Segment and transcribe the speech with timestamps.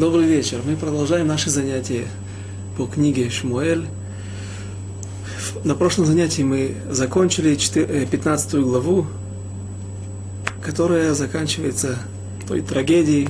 [0.00, 0.62] Добрый вечер.
[0.64, 2.08] Мы продолжаем наши занятия
[2.78, 3.86] по книге Шмуэль.
[5.62, 9.06] На прошлом занятии мы закончили 15 э, главу,
[10.62, 11.98] которая заканчивается
[12.48, 13.28] той трагедией,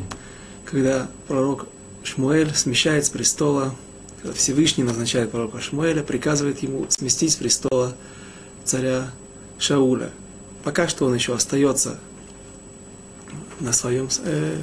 [0.64, 1.66] когда пророк
[2.04, 3.74] Шмуэль смещает с престола,
[4.22, 7.96] когда Всевышний назначает пророка Шмуэля, приказывает ему сместить с престола
[8.62, 9.10] царя
[9.58, 10.10] Шауля.
[10.62, 11.98] Пока что он еще остается
[13.58, 14.56] на своем, э,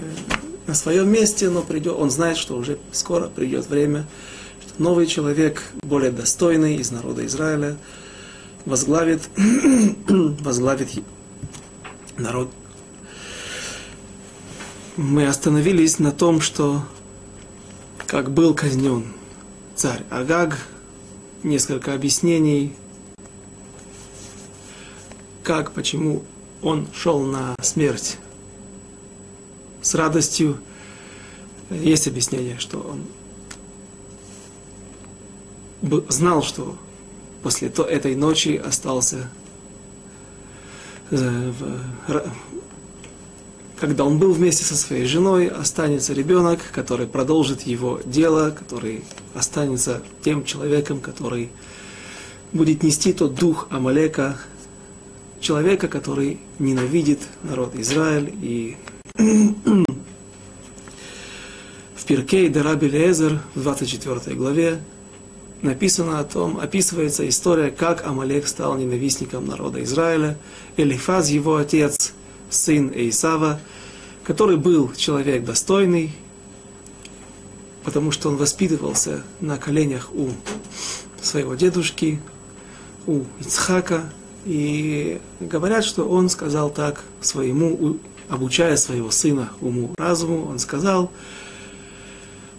[0.68, 4.06] на своем месте, но придет, он знает, что уже скоро придет время,
[4.62, 7.78] что новый человек, более достойный из народа Израиля,
[8.66, 9.30] возглавит,
[10.08, 10.90] возглавит
[12.18, 12.52] народ.
[14.98, 16.84] Мы остановились на том, что
[18.06, 19.06] как был казнен
[19.76, 20.58] царь Агаг,
[21.44, 22.74] несколько объяснений,
[25.44, 26.24] как, почему
[26.62, 28.18] он шел на смерть
[29.88, 30.58] с радостью.
[31.70, 33.04] Есть объяснение, что он
[36.10, 36.78] знал, что
[37.44, 39.30] после этой ночи остался,
[41.12, 41.52] э,
[43.80, 50.02] когда он был вместе со своей женой, останется ребенок, который продолжит его дело, который останется
[50.24, 51.50] тем человеком, который
[52.52, 54.38] будет нести тот дух Амалека,
[55.40, 58.78] человека, который ненавидит народ Израиль и
[59.18, 59.86] в
[62.06, 64.80] Пиркей Дараби Лезер в 24 главе
[65.62, 70.38] написано о том, описывается история, как Амалек стал ненавистником народа Израиля.
[70.78, 72.14] Элифаз, его отец,
[72.50, 73.60] сын Эйсава,
[74.24, 76.14] который был человек достойный,
[77.84, 80.30] потому что он воспитывался на коленях у
[81.22, 82.22] своего дедушки,
[83.08, 84.14] у Ицхака,
[84.46, 87.98] и говорят, что он сказал так своему
[88.30, 91.12] обучая своего сына уму разуму, он сказал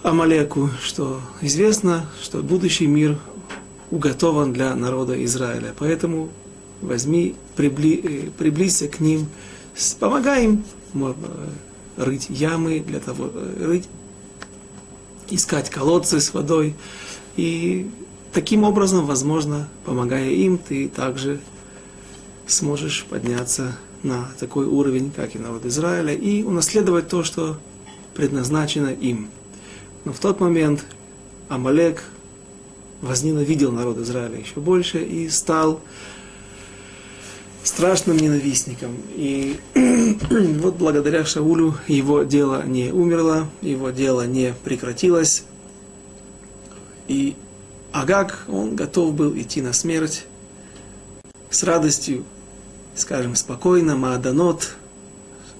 [0.02, 3.18] Амалеку, что известно, что будущий мир
[3.90, 5.74] уготован для народа Израиля.
[5.78, 6.30] Поэтому
[6.80, 9.28] возьми, прибли, э, приблизься к ним,
[9.98, 10.64] помогай им
[10.94, 11.14] э,
[11.96, 13.88] рыть ямы, для того, э, рыть,
[15.30, 16.74] искать колодцы с водой.
[17.36, 17.90] И
[18.32, 21.40] таким образом, возможно, помогая им, ты также
[22.46, 27.58] сможешь подняться на такой уровень, как и народ Израиля, и унаследовать то, что
[28.14, 29.28] предназначено им.
[30.04, 30.84] Но в тот момент
[31.48, 32.04] Амалек
[33.00, 35.80] возненавидел народ Израиля еще больше и стал
[37.62, 38.96] страшным ненавистником.
[39.14, 39.58] И
[40.60, 45.44] вот благодаря Шаулю его дело не умерло, его дело не прекратилось.
[47.08, 47.36] И
[47.92, 50.26] Агак, он готов был идти на смерть
[51.50, 52.24] с радостью,
[52.98, 54.74] скажем, спокойно, мааданот,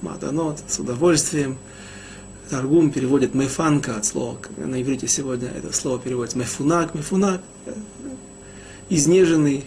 [0.01, 1.57] мааданот, с удовольствием.
[2.49, 7.41] Таргум переводит мефанка от слова, на иврите сегодня это слово переводится мефунак, мефунак,
[8.89, 9.65] изнеженный.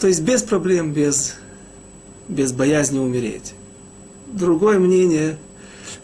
[0.00, 1.36] То есть без проблем, без,
[2.26, 3.54] без боязни умереть.
[4.26, 5.38] Другое мнение,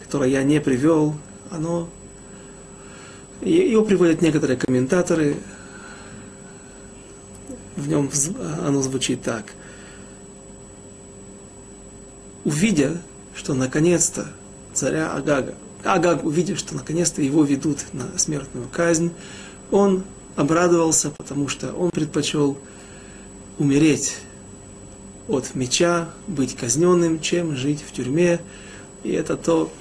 [0.01, 1.15] которое я не привел,
[1.51, 1.89] оно,
[3.41, 5.35] его приводят некоторые комментаторы,
[7.75, 8.09] в нем
[8.65, 9.45] оно звучит так
[12.45, 13.01] увидя,
[13.35, 14.27] что наконец-то
[14.73, 19.11] царя Агага, Агаг, увидев, что наконец-то его ведут на смертную казнь,
[19.71, 20.03] он
[20.35, 22.57] обрадовался, потому что он предпочел
[23.57, 24.17] умереть
[25.27, 28.39] от меча, быть казненным, чем жить в тюрьме.
[29.03, 29.71] И это то,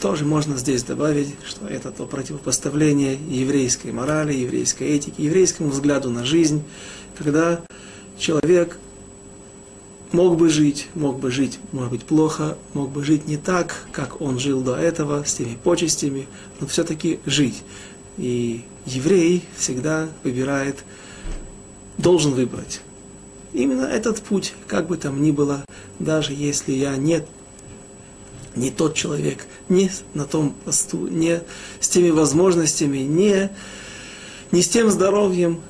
[0.00, 6.24] тоже можно здесь добавить, что это то противопоставление еврейской морали, еврейской этики, еврейскому взгляду на
[6.24, 6.62] жизнь,
[7.16, 7.60] когда
[8.18, 8.78] человек
[10.14, 14.20] мог бы жить, мог бы жить, может быть, плохо, мог бы жить не так, как
[14.20, 16.28] он жил до этого, с теми почестями,
[16.60, 17.64] но все-таки жить.
[18.16, 20.84] И еврей всегда выбирает,
[21.98, 22.80] должен выбрать.
[23.52, 25.64] Именно этот путь, как бы там ни было,
[25.98, 27.24] даже если я не,
[28.54, 31.42] не тот человек, не на том посту, не
[31.80, 33.50] с теми возможностями, не,
[34.52, 35.60] не с тем здоровьем,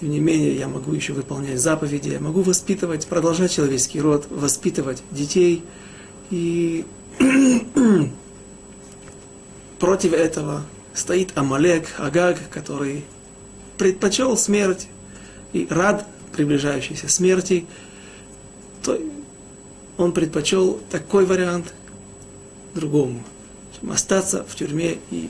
[0.00, 5.02] тем не менее, я могу еще выполнять заповеди, я могу воспитывать, продолжать человеческий род, воспитывать
[5.10, 5.64] детей.
[6.30, 6.84] И
[9.80, 10.62] против этого
[10.94, 13.04] стоит Амалек, Агаг, который
[13.76, 14.88] предпочел смерть
[15.52, 17.66] и рад приближающейся смерти,
[18.84, 19.00] то
[19.96, 21.74] он предпочел такой вариант
[22.74, 23.24] другому,
[23.90, 25.28] остаться в тюрьме и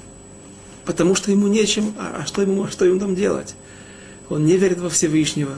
[0.84, 3.54] потому что ему нечем, а, а что ему, что ему там делать?
[4.30, 5.54] Он не верит во Всевышнего,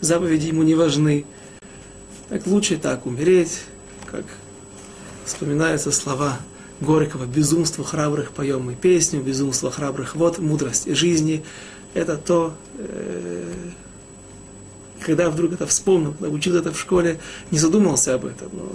[0.00, 1.24] заповеди ему не важны.
[2.28, 3.60] Так лучше так умереть,
[4.06, 4.24] как
[5.24, 6.38] вспоминаются слова
[6.80, 11.44] горького безумства храбрых поем мы песню, безумство храбрых вот, мудрость жизни.
[11.92, 13.52] Это то, э,
[15.00, 17.20] когда вдруг это вспомнил, когда учил это в школе,
[17.50, 18.50] не задумался об этом.
[18.52, 18.72] Но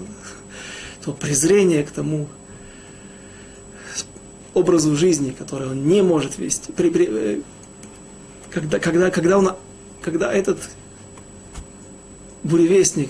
[1.04, 2.28] то презрение к тому
[4.54, 6.72] образу жизни, который он не может вести.
[6.72, 7.42] При, при, э,
[8.52, 9.52] когда, когда, когда, он,
[10.02, 10.60] когда этот
[12.44, 13.10] буревестник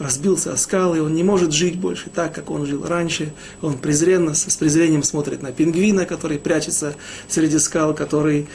[0.00, 3.32] разбился о скалы, он не может жить больше так, как он жил раньше.
[3.60, 6.94] Он презренно, с презрением смотрит на пингвина, который прячется
[7.28, 8.48] среди скал, который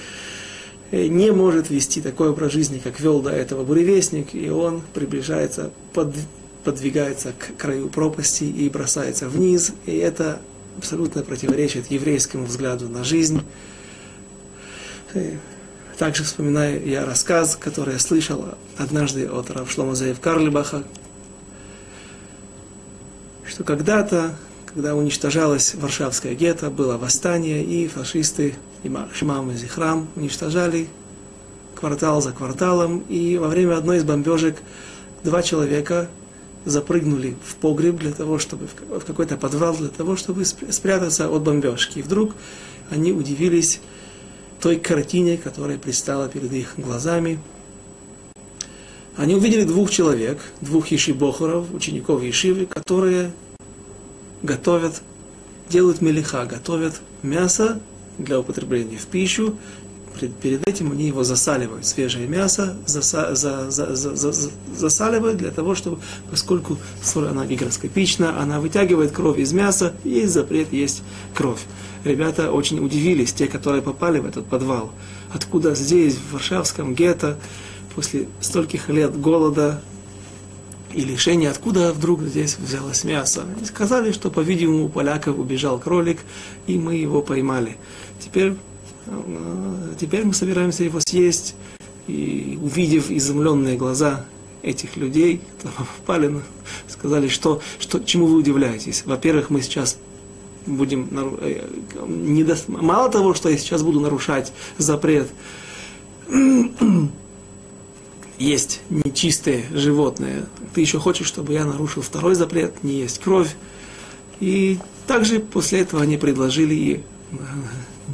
[0.92, 5.72] э, не может вести такой образ жизни, как вел до этого буревестник, и он приближается,
[5.94, 6.16] под,
[6.64, 10.42] подвигается к краю пропасти и бросается вниз, и это
[10.78, 13.42] абсолютно противоречит еврейскому взгляду на жизнь.
[15.98, 18.46] Также вспоминаю я рассказ, который я слышал
[18.78, 20.84] однажды от Равшлома Заев Карлибаха,
[23.48, 30.90] что когда-то, когда уничтожалась Варшавская гетто, было восстание, и фашисты, и Шимам и Зихрам уничтожали
[31.76, 34.58] квартал за кварталом, и во время одной из бомбежек
[35.24, 36.10] два человека
[36.66, 42.00] запрыгнули в погреб для того, чтобы в какой-то подвал для того, чтобы спрятаться от бомбежки.
[42.00, 42.36] И вдруг
[42.90, 43.80] они удивились
[44.66, 47.38] той картине, которая пристала перед их глазами.
[49.16, 53.32] Они увидели двух человек, двух ешибохоров, учеников ешивы, которые
[54.42, 55.04] готовят,
[55.70, 57.80] делают мелиха, готовят мясо
[58.18, 59.56] для употребления в пищу
[60.42, 65.76] перед этим они его засаливают, свежее мясо заса, за, за, за, за, засаливают для того,
[65.76, 66.00] чтобы,
[66.32, 71.04] поскольку соль, она гигроскопична, она вытягивает кровь из мяса, есть запрет есть
[71.34, 71.60] кровь.
[72.06, 74.92] Ребята очень удивились, те, которые попали в этот подвал.
[75.34, 77.38] Откуда здесь, в Варшавском гетто,
[77.96, 79.82] после стольких лет голода
[80.94, 83.44] и лишения, откуда вдруг здесь взялось мясо?
[83.62, 86.20] И сказали, что, по-видимому, у поляков убежал кролик,
[86.68, 87.76] и мы его поймали.
[88.20, 88.54] Теперь
[90.00, 91.56] Теперь мы собираемся его съесть,
[92.08, 94.26] и увидев изумленные глаза
[94.62, 96.42] этих людей, которые попали,
[96.88, 99.04] сказали, что, что, чему вы удивляетесь.
[99.06, 99.98] Во-первых, мы сейчас
[100.66, 101.10] будем,
[101.42, 101.68] э,
[102.08, 102.58] не до...
[102.68, 105.28] мало того, что я сейчас буду нарушать запрет,
[108.38, 113.56] есть нечистые животные, ты еще хочешь, чтобы я нарушил второй запрет, не есть кровь.
[114.40, 117.04] И также после этого они предложили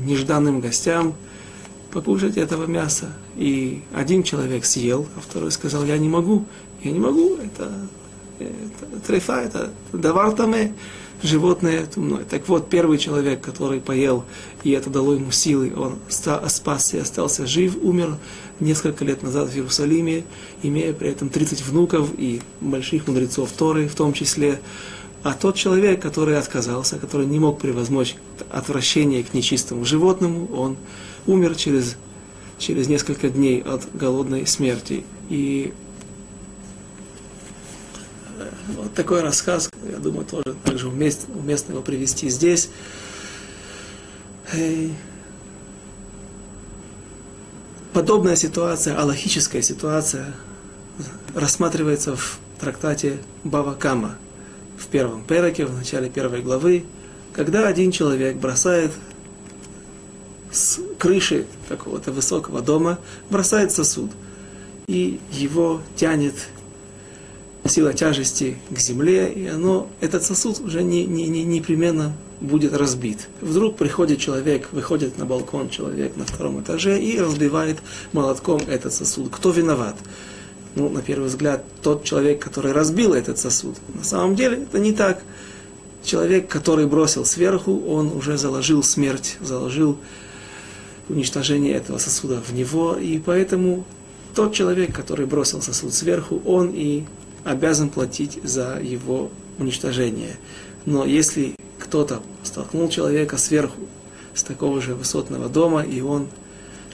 [0.06, 1.16] нежданным гостям
[1.92, 3.14] покушать этого мяса.
[3.36, 6.46] И один человек съел, а второй сказал, я не могу,
[6.84, 7.72] я не могу, это,
[8.40, 10.74] это трефа, это давартаме,
[11.24, 12.24] животное тумное.
[12.24, 14.26] Так вот, первый человек, который поел,
[14.64, 18.18] и это дало ему силы, он спасся и остался жив, умер
[18.60, 20.24] несколько лет назад в Иерусалиме,
[20.64, 24.60] имея при этом 30 внуков и больших мудрецов Торы в том числе.
[25.24, 28.16] А тот человек, который отказался, который не мог превозмочь
[28.50, 30.78] отвращение к нечистому животному, он
[31.28, 31.96] умер через,
[32.58, 35.04] через несколько дней от голодной смерти.
[35.30, 35.74] И
[38.76, 42.70] вот такой рассказ, я думаю, тоже также уместно, уместно его привести здесь.
[47.94, 50.34] Подобная ситуация, аллахическая ситуация,
[51.36, 54.18] рассматривается в трактате Бава Кама–
[54.82, 56.84] в первом переке, в начале первой главы,
[57.34, 58.92] когда один человек бросает
[60.52, 64.12] с крыши какого-то высокого дома, бросает сосуд,
[64.88, 66.36] и его тянет
[67.66, 73.28] сила тяжести к земле, и оно, этот сосуд уже не, не, не, непременно будет разбит.
[73.40, 77.78] Вдруг приходит человек, выходит на балкон человек на втором этаже и разбивает
[78.14, 79.30] молотком этот сосуд.
[79.32, 79.96] Кто виноват?
[80.76, 83.76] ну, на первый взгляд, тот человек, который разбил этот сосуд.
[83.94, 85.22] На самом деле это не так.
[86.04, 89.98] Человек, который бросил сверху, он уже заложил смерть, заложил
[91.10, 93.86] уничтожение этого сосуда в него, и поэтому
[94.34, 97.04] тот человек, который бросил сосуд сверху, он и
[97.44, 100.38] обязан платить за его уничтожение.
[100.86, 103.82] Но если кто-то столкнул человека сверху
[104.34, 106.28] с такого же высотного дома, и он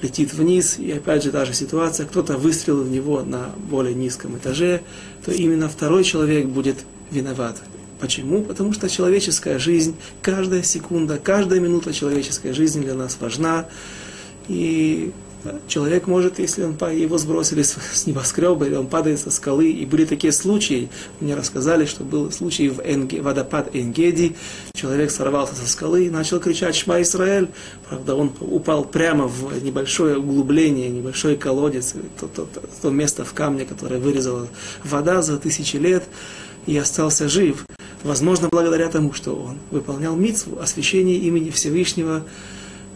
[0.01, 4.37] летит вниз, и опять же та же ситуация, кто-то выстрелил в него на более низком
[4.37, 4.81] этаже,
[5.25, 6.77] то именно второй человек будет
[7.11, 7.57] виноват.
[7.99, 8.43] Почему?
[8.43, 13.65] Потому что человеческая жизнь, каждая секунда, каждая минута человеческой жизни для нас важна.
[14.47, 15.11] И
[15.67, 20.05] Человек может, если он, его сбросили с небоскреба, или он падает со скалы, и были
[20.05, 20.89] такие случаи,
[21.19, 24.35] мне рассказали, что был случай в Энге, водопад Энгеди,
[24.73, 27.49] человек сорвался со скалы и начал кричать «Шма Исраэль!»
[27.87, 33.33] Правда, он упал прямо в небольшое углубление, небольшой колодец, то, то, то, то место в
[33.33, 34.47] камне, которое вырезала
[34.83, 36.03] вода за тысячи лет,
[36.65, 37.65] и остался жив.
[38.03, 42.23] Возможно, благодаря тому, что он выполнял митцву освящение имени Всевышнего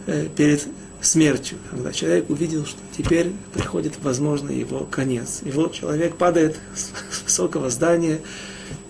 [0.06, 0.66] э, перед
[1.02, 5.40] смертью, когда человек увидел, что теперь приходит, возможно, его конец.
[5.44, 6.90] И вот человек падает с
[7.24, 8.20] высокого здания,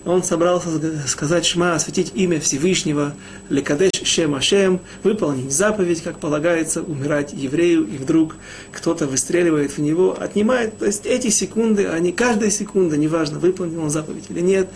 [0.05, 0.69] он собрался
[1.07, 3.15] сказать Шма, осветить имя Всевышнего,
[3.49, 8.35] Лекадеш Шем Ашем, выполнить заповедь, как полагается, умирать еврею, и вдруг
[8.71, 10.77] кто-то выстреливает в него, отнимает.
[10.77, 14.69] То есть эти секунды, они, каждая секунда, неважно, выполнил он заповедь или нет,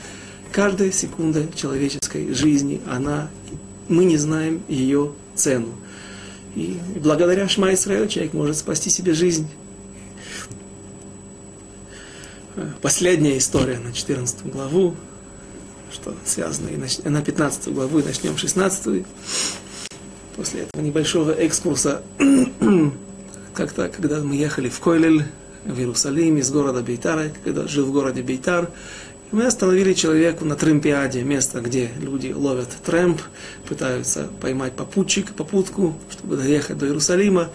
[0.51, 3.29] каждая секунда человеческой жизни, она,
[3.89, 5.73] мы не знаем ее цену.
[6.57, 9.47] И благодаря Шма Исраиль человек может спасти себе жизнь.
[12.81, 14.95] Последняя история на 14 главу,
[15.91, 19.05] что связано и на 15 главу, и начнем 16
[20.35, 22.01] После этого небольшого экскурса,
[23.53, 25.25] как-то, когда мы ехали в Койлель,
[25.63, 28.71] в Иерусалим, из города Бейтара, когда жил в городе Бейтар,
[29.31, 33.21] мы остановили человеку на Тремпиаде, место, где люди ловят трэмп,
[33.67, 37.49] пытаются поймать попутчик, попутку, чтобы доехать до Иерусалима.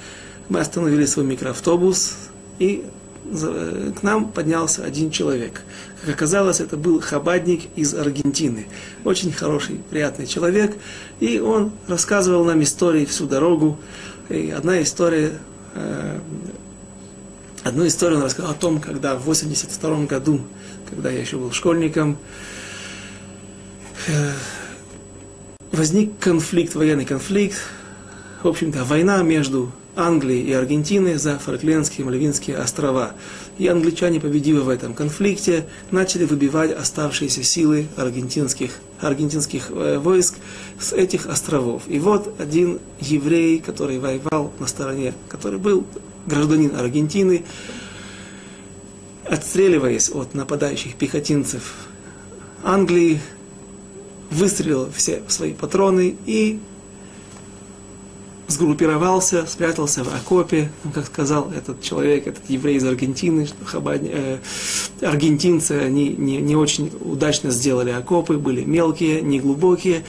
[0.48, 2.14] Мы остановили свой микроавтобус,
[2.58, 2.84] и
[3.24, 5.62] э, к нам поднялся один человек.
[6.02, 8.66] Как оказалось, это был хабадник из Аргентины.
[9.04, 10.76] Очень хороший, приятный человек.
[11.20, 13.78] И он рассказывал нам истории всю дорогу.
[14.28, 15.32] И одна история,
[15.74, 16.18] э,
[17.62, 20.40] одну историю он рассказал о том, когда в 82 году
[20.92, 22.18] когда я еще был школьником,
[24.08, 24.32] э,
[25.72, 27.56] возник конфликт, военный конфликт,
[28.42, 33.12] в общем-то, война между Англией и Аргентиной за Фолклендские и Мальвинские острова.
[33.56, 40.37] И англичане, победив в этом конфликте, начали выбивать оставшиеся силы аргентинских, аргентинских э, войск
[40.78, 41.84] с этих островов.
[41.87, 45.87] И вот один еврей, который воевал на стороне, который был
[46.26, 47.44] гражданин Аргентины,
[49.32, 51.74] отстреливаясь от нападающих пехотинцев
[52.62, 53.18] Англии,
[54.30, 56.60] выстрелил все свои патроны и
[58.46, 64.06] сгруппировался, спрятался в окопе, ну, как сказал этот человек, этот еврей из Аргентины, что хабань,
[64.12, 64.38] э,
[65.00, 70.04] аргентинцы, они не, не очень удачно сделали окопы, были мелкие, неглубокие,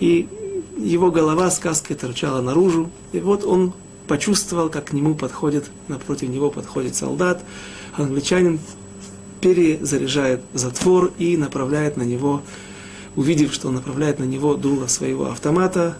[0.00, 0.28] и
[0.76, 3.72] его голова сказкой торчала наружу, и вот он
[4.06, 7.42] почувствовал, как к нему подходит, напротив него подходит солдат,
[7.96, 8.58] англичанин
[9.40, 12.42] перезаряжает затвор и направляет на него,
[13.14, 15.96] увидев, что он направляет на него дуло своего автомата,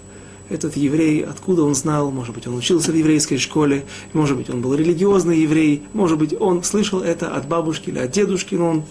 [0.49, 4.61] этот еврей, откуда он знал, может быть, он учился в еврейской школе, может быть, он
[4.61, 8.85] был религиозный еврей, может быть, он слышал это от бабушки или от дедушки, но он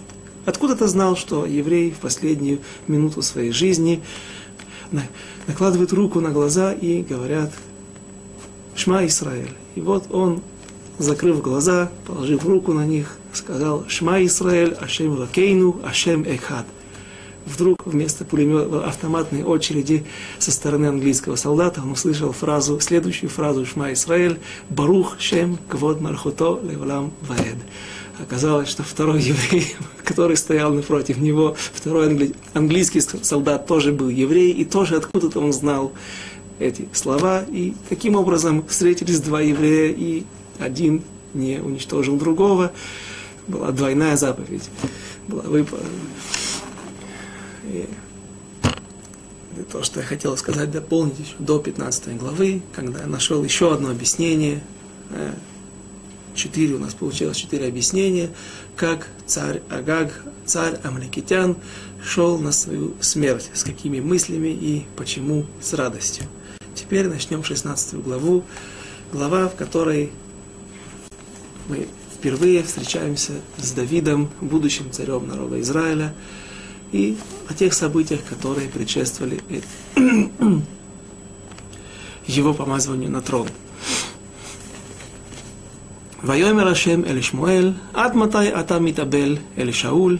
[0.44, 4.02] откуда-то знал, что еврей в последнюю минуту своей жизни
[5.46, 7.52] накладывает руку на глаза и говорят
[8.74, 9.54] «Шма Исраэль».
[9.76, 10.42] И вот он
[10.98, 16.66] закрыв глаза, положив руку на них, сказал «Шма Исраэль, Ашем Лакейну, Ашем Экхад».
[17.46, 20.04] Вдруг вместо пулемета автоматной очереди
[20.38, 26.60] со стороны английского солдата он услышал фразу, следующую фразу Шма Исраэль «Барух Шем Квод Мархуто
[26.62, 27.58] Левлам Ваэд».
[28.18, 32.34] Оказалось, что второй еврей, который стоял напротив него, второй англи...
[32.54, 35.92] английский солдат тоже был еврей, и тоже откуда-то он знал
[36.58, 37.44] эти слова.
[37.48, 40.24] И таким образом встретились два еврея, и
[40.58, 41.02] один
[41.34, 42.72] не уничтожил другого.
[43.46, 44.68] Была двойная заповедь.
[45.28, 45.90] Была выполнена.
[47.64, 47.88] И
[49.70, 53.90] то, что я хотел сказать, дополнить еще до 15 главы, когда я нашел еще одно
[53.90, 54.62] объяснение.
[55.10, 55.32] Э,
[56.34, 58.30] четыре у нас получилось четыре объяснения,
[58.76, 61.56] как царь Агаг, царь Амаликитян,
[62.04, 66.26] шел на свою смерть, с какими мыслями и почему с радостью.
[66.74, 68.44] Теперь начнем 16 главу,
[69.12, 70.12] глава, в которой
[71.67, 76.13] мы впервые встречаемся с Давидом, будущим царем народа Израиля,
[76.91, 77.17] и
[77.49, 79.39] о тех событиях, которые предшествовали
[82.27, 83.47] его помазыванию на трон.
[86.23, 90.17] ויאמר השם אל שמואל, עד מתי אתה מתאבל אל שאול?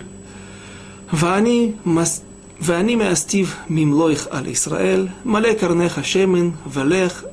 [1.13, 2.21] ואני, מס...
[2.61, 7.23] ואני מאסתיו ממלוך על ישראל, מלא קרנך שמן, ולך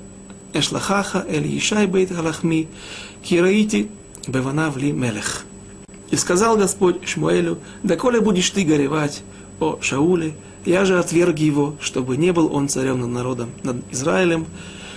[0.58, 2.64] אשלחך אל ישי בית הלחמי,
[3.22, 3.87] כי ראיתי
[4.27, 5.45] Беванав ли Мелех.
[6.09, 9.23] И сказал Господь Шмуэлю, доколе будешь ты горевать
[9.59, 14.45] о Шауле, я же отверг его, чтобы не был он царем над народом, над Израилем.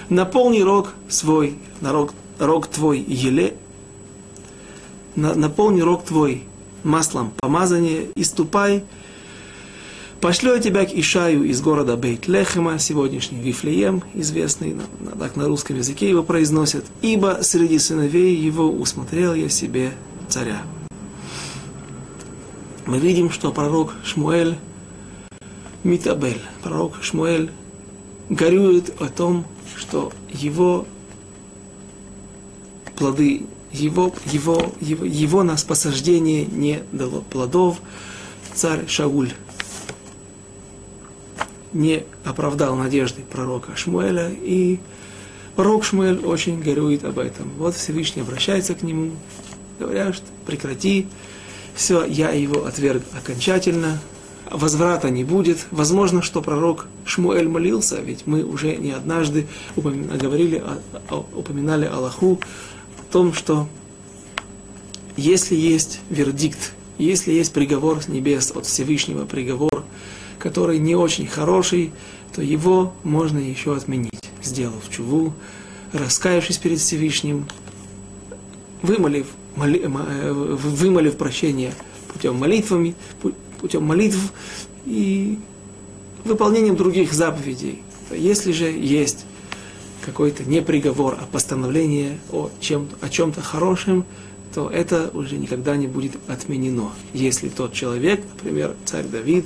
[0.09, 3.57] Наполни рог свой, рог, рог твой еле,
[5.17, 6.45] на, наполни рог твой
[6.85, 8.85] маслом помазания и ступай
[10.21, 14.77] Пошлю я тебя к Ишаю из города Бейт-Лехема, сегодняшний Вифлеем, известный,
[15.19, 19.93] так на русском языке его произносят, ибо среди сыновей его усмотрел я себе
[20.29, 20.63] царя.
[22.87, 24.57] Мы видим, что пророк Шмуэль
[25.85, 27.51] Митабель, пророк Шмуэль,
[28.31, 29.45] горюет о том,
[29.77, 30.87] что его
[32.97, 37.81] плоды, его, его, его, его нас посаждение не дало плодов.
[38.55, 39.33] Царь Шауль
[41.77, 44.79] не оправдал надежды пророка Шмуэля, и
[45.55, 47.51] пророк Шмуэль очень горюет об этом.
[47.59, 49.13] Вот Всевышний обращается к нему,
[49.79, 51.07] говоря, что прекрати,
[51.75, 54.01] все, я его отверг окончательно,
[54.51, 55.67] возврата не будет.
[55.71, 60.63] Возможно, что пророк Шмуэль молился, ведь мы уже не однажды говорили,
[61.35, 62.41] упоминали Аллаху
[62.99, 63.69] о том, что
[65.17, 69.85] если есть вердикт, если есть приговор с небес от Всевышнего, приговор,
[70.39, 71.93] который не очень хороший,
[72.35, 74.13] то его можно еще отменить,
[74.43, 75.33] сделав чуву,
[75.93, 77.47] раскаявшись перед Всевышним,
[78.83, 79.27] вымолив,
[79.57, 81.73] моли, э, вымолив прощение
[82.13, 82.95] путем молитвами,
[83.61, 84.33] путем молитв
[84.85, 85.39] и
[86.25, 87.83] выполнением других заповедей.
[88.11, 89.25] Если же есть
[90.05, 94.05] какой-то не приговор, а постановление о, чем, о чем-то хорошем,
[94.55, 96.91] то это уже никогда не будет отменено.
[97.13, 99.45] Если тот человек, например, царь Давид,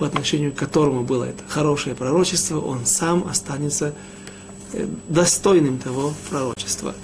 [0.00, 3.94] по отношению к которому было это хорошее пророчество, он сам останется
[4.72, 6.94] э, достойным того пророчества.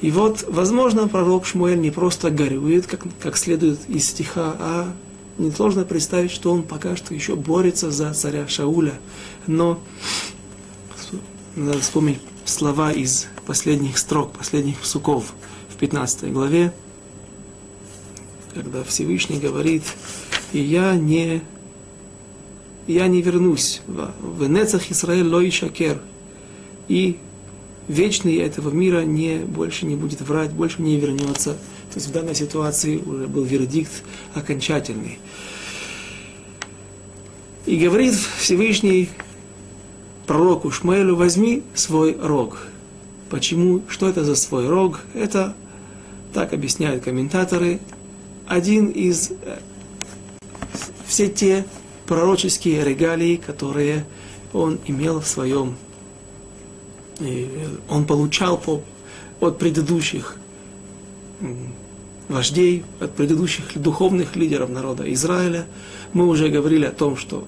[0.00, 4.92] И вот, возможно, пророк Шмуэль не просто горюет, как, как следует из стиха, а
[5.38, 8.94] несложно представить, что он пока что еще борется за царя Шауля.
[9.46, 9.80] Но
[11.54, 15.32] надо вспомнить слова из последних строк, последних псуков
[15.68, 16.72] в 15 главе,
[18.52, 19.84] когда Всевышний говорит,
[20.52, 21.42] и я не,
[22.90, 26.00] я не вернусь в Нецах Израиль лой шакер,
[26.88, 27.18] и
[27.88, 31.54] вечный этого мира не, больше не будет врать, больше не вернется.
[31.92, 33.90] То есть в данной ситуации уже был вердикт
[34.34, 35.18] окончательный.
[37.66, 39.10] И говорит Всевышний
[40.26, 42.66] пророку Шмелю, возьми свой рог.
[43.28, 43.82] Почему?
[43.88, 45.00] Что это за свой рог?
[45.14, 45.54] Это,
[46.32, 47.80] так объясняют комментаторы,
[48.46, 49.58] один из э,
[51.06, 51.64] все те
[52.10, 54.04] пророческие регалии, которые
[54.52, 55.76] он имел в своем,
[57.88, 58.82] он получал по,
[59.38, 60.36] от предыдущих
[62.28, 65.66] вождей, от предыдущих духовных лидеров народа Израиля.
[66.12, 67.46] Мы уже говорили о том, что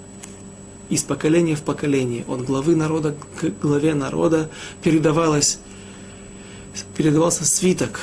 [0.89, 4.49] из поколения в поколение, от главы народа к главе народа
[4.81, 5.59] передавалось,
[6.97, 7.99] передавался свиток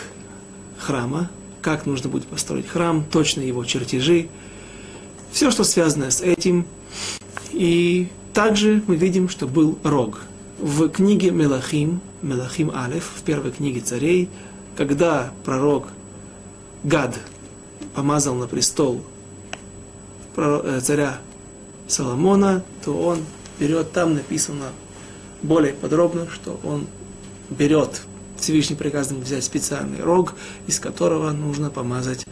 [0.77, 4.27] храма, как нужно будет построить храм, точно его чертежи,
[5.31, 6.65] все, что связано с этим.
[7.51, 10.21] И также мы видим, что был рог.
[10.59, 14.29] В книге Мелахим, Мелахим Алеф, в первой книге царей,
[14.75, 15.87] когда пророк
[16.83, 17.17] Гад
[17.93, 19.01] помазал на престол
[20.35, 21.19] э, царя
[21.87, 23.19] Соломона, то он
[23.59, 24.67] берет, там написано
[25.41, 26.87] более подробно, что он
[27.49, 28.01] берет,
[28.37, 30.33] Всевышний приказом взять специальный рог,
[30.67, 32.25] из которого нужно помазать,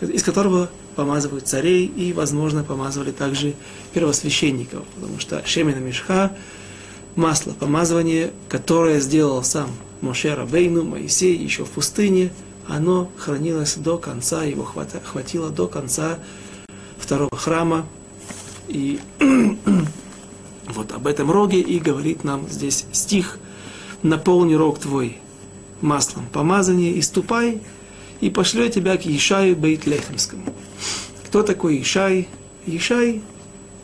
[0.00, 3.54] из которого помазывают царей и, возможно, помазывали также
[3.92, 6.32] первосвященников, потому что Шемина Мишха,
[7.14, 12.32] масло помазывание, которое сделал сам Моше Рабейну, Моисей еще в пустыне,
[12.66, 16.18] оно хранилось до конца, его хватило до конца
[16.98, 17.86] второго храма,
[18.68, 18.98] и
[20.68, 23.38] вот об этом роге и говорит нам здесь стих.
[24.02, 25.18] «Наполни рог твой
[25.80, 27.60] маслом помазания и ступай,
[28.20, 30.54] и пошлет тебя к Ишаю Бейтлехемскому».
[31.26, 32.28] Кто такой Ишай?
[32.66, 33.20] Ишай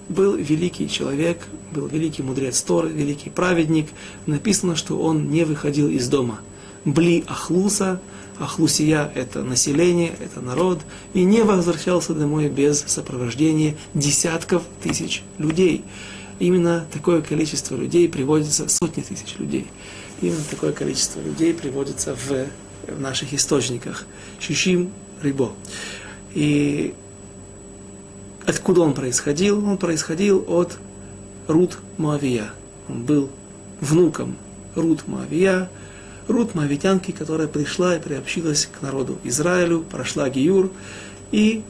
[0.09, 3.89] был великий человек, был великий мудрец Торы, великий праведник.
[4.27, 6.41] Написано, что он не выходил из дома.
[6.85, 8.01] Бли Ахлуса,
[8.39, 10.81] Ахлусия– это население, это народ,
[11.15, 15.85] и не возвращался домой без сопровождения десятков тысяч людей.
[16.39, 19.67] Именно такое количество людей приводится, сотни тысяч людей.
[20.21, 22.47] Именно такое количество людей приводится в,
[22.87, 24.07] в наших источниках.
[24.39, 24.93] Шишим
[25.23, 25.53] Рибо.
[26.35, 26.95] И
[28.47, 29.67] откуда он происходил?
[29.67, 30.79] Он происходил от
[31.49, 32.51] Рут Моавия.
[32.89, 33.31] Он был
[33.81, 34.37] внуком
[34.75, 35.71] Рут Моавия,
[36.29, 40.71] Рут Мавитянки, которая пришла и приобщилась к народу Израилю, прошла Гиюр,
[41.31, 41.63] и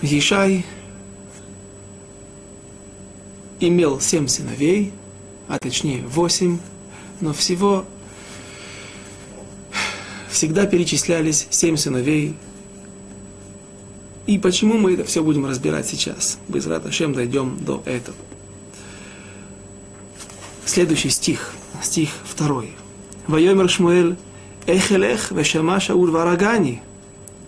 [0.00, 0.64] Ешай
[3.60, 4.92] имел семь сыновей,
[5.46, 6.58] а точнее восемь,
[7.22, 7.86] но всего
[10.28, 12.34] всегда перечислялись семь сыновей.
[14.26, 16.38] И почему мы это все будем разбирать сейчас?
[16.48, 18.16] Без Раташем дойдем до этого.
[20.64, 22.72] Следующий стих, стих второй.
[23.28, 24.16] Вайомер Шмуэль,
[24.66, 26.82] Эхелех вешама Шауль варагани.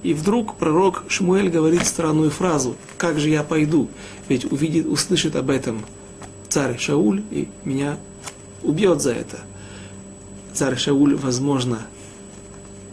[0.05, 3.89] И вдруг пророк Шмуэль говорит странную фразу, как же я пойду,
[4.29, 5.85] ведь увидит, услышит об этом
[6.49, 7.99] царь Шауль и меня
[8.63, 9.41] убьет за это.
[10.55, 11.83] Царь Шауль, возможно,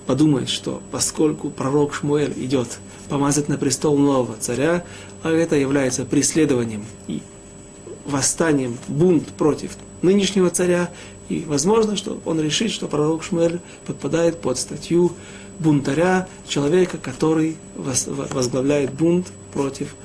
[0.08, 4.84] подумает, что поскольку пророк Шмуэль идет помазать на престол нового царя,
[5.22, 7.22] а это является преследованием и
[8.06, 10.90] восстанием, бунт против нынешнего царя,
[11.30, 15.14] и возможно, что он решит, что пророк Шмуэль подпадает под статью
[15.60, 19.96] бунтаря, человека, который возглавляет бунт против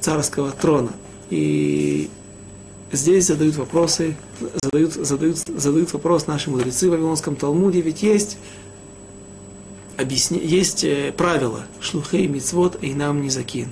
[0.00, 0.90] царского трона.
[1.30, 2.10] И
[2.92, 4.16] здесь задают вопросы,
[4.62, 8.38] задают, задают, задают вопрос наши мудрецы в Вавилонском Талмуде, ведь есть,
[9.96, 13.68] объясни, есть э, правило шлухей мицвод и нам не закин.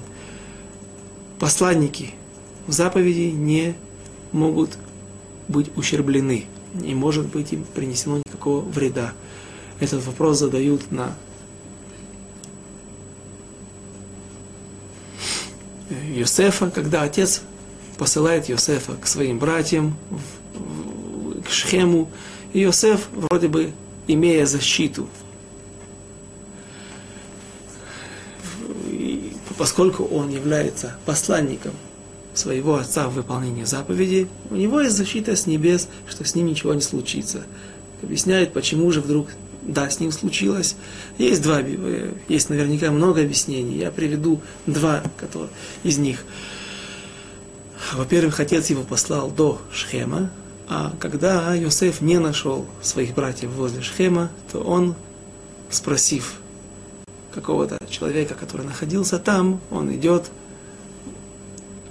[1.39, 2.15] Посланники
[2.67, 3.75] в заповеди не
[4.33, 4.79] могут
[5.49, 9.13] быть ущерблены, не может быть им принесено никакого вреда.
[9.81, 11.15] Этот вопрос задают на
[15.91, 17.43] Йосефа, когда отец
[17.99, 19.97] посылает Йосефа к своим братьям,
[21.47, 22.11] к Шхему,
[22.53, 23.73] и Йосеф, вроде бы,
[24.07, 25.09] имея защиту,
[29.57, 31.73] поскольку он является посланником
[32.35, 36.75] своего отца в выполнении заповедей, у него есть защита с небес, что с ним ничего
[36.75, 37.45] не случится.
[38.03, 39.29] Объясняет, почему же вдруг
[39.63, 40.75] да, с ним случилось.
[41.19, 43.79] Есть два, э, есть наверняка много объяснений.
[43.79, 45.51] Я приведу два которые,
[45.85, 46.25] из них.
[47.93, 50.31] Во-первых, отец его послал до Шхема,
[50.69, 54.95] а когда Йосеф не нашел своих братьев возле Шхема, то он,
[55.69, 56.35] спросив
[57.35, 60.31] какого-то человека, который находился там, он идет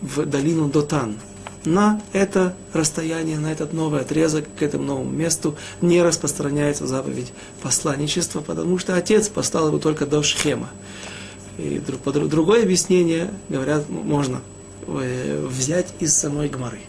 [0.02, 1.18] в долину Дотан.
[1.64, 8.42] На это расстояние, на этот новый отрезок, к этому новому месту не распространяется заповедь посланничества,
[8.42, 10.70] потому что отец послал его только до Шхема.
[11.60, 14.42] И другое объяснение, говорят, можно
[14.88, 16.80] взять из самой Гмары.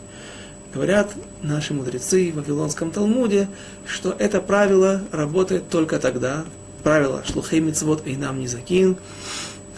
[0.73, 3.49] Говорят наши мудрецы в Вавилонском Талмуде,
[3.87, 6.45] что это правило работает только тогда,
[6.83, 8.97] правило шлухей мицвод и нам не закин,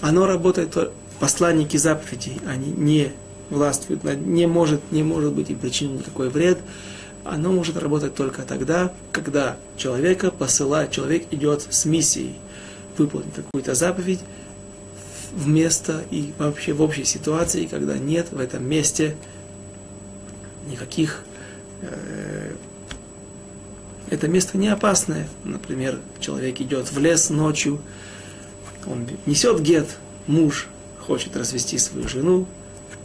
[0.00, 0.76] оно работает,
[1.18, 3.12] посланники заповедей, они не
[3.50, 6.58] властвуют, не может, не может быть и причинен никакой вред,
[7.24, 12.36] оно может работать только тогда, когда человека посылает, человек идет с миссией
[12.96, 14.20] выполнить какую-то заповедь
[15.34, 19.16] в место и вообще в общей ситуации, когда нет в этом месте
[20.68, 21.24] никаких
[21.82, 22.54] э,
[24.10, 25.28] это место не опасное.
[25.44, 27.80] Например, человек идет в лес ночью,
[28.86, 29.88] он несет гет,
[30.26, 30.68] муж
[31.00, 32.46] хочет развести свою жену,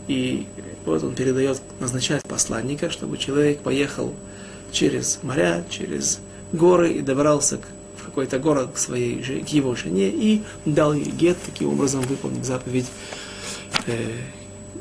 [0.07, 0.47] и
[0.85, 4.13] вот он передает, назначает посланника, чтобы человек поехал
[4.71, 6.19] через моря, через
[6.51, 7.61] горы и добрался к,
[8.19, 12.87] какой-то город к, своей, к его жене и дал ей гет, таким образом выполнить заповедь,
[13.87, 14.11] э,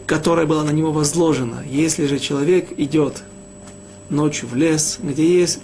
[0.06, 1.62] которая была на него возложена.
[1.70, 3.22] Если же человек идет
[4.10, 5.60] ночью в лес, где есть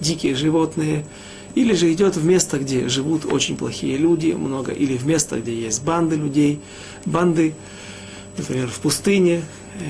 [0.00, 1.04] дикие животные,
[1.54, 5.54] или же идет в место, где живут очень плохие люди, много, или в место, где
[5.54, 6.60] есть банды людей,
[7.04, 7.52] банды,
[8.38, 9.42] например, в пустыне,
[9.78, 9.84] э,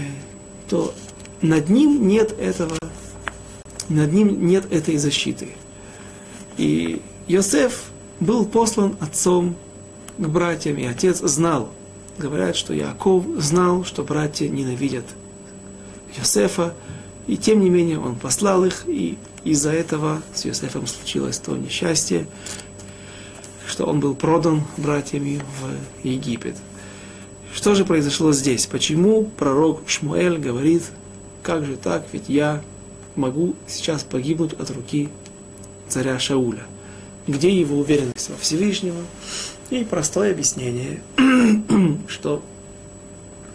[0.69, 0.93] то
[1.43, 2.77] над ним нет этого,
[3.89, 5.51] над ним нет этой защиты.
[6.57, 7.85] И Йосеф
[8.19, 9.55] был послан отцом
[10.19, 11.71] к братьям, и отец знал,
[12.19, 15.05] говорят, что Яков знал, что братья ненавидят
[16.19, 16.75] Йосефа,
[17.29, 22.27] и тем не менее он послал их, и из-за этого с Йосефом случилось то несчастье,
[23.65, 26.57] что он был продан братьями в Египет.
[27.55, 28.67] Что же произошло здесь?
[28.67, 30.83] Почему пророк Шмуэль говорит,
[31.45, 32.61] как же так, ведь я
[33.15, 35.11] могу сейчас погибнуть от руки
[35.87, 36.67] царя Шауля?
[37.31, 39.03] Где его уверенность во Всевышнего?
[39.71, 41.01] И простое объяснение,
[42.09, 42.43] что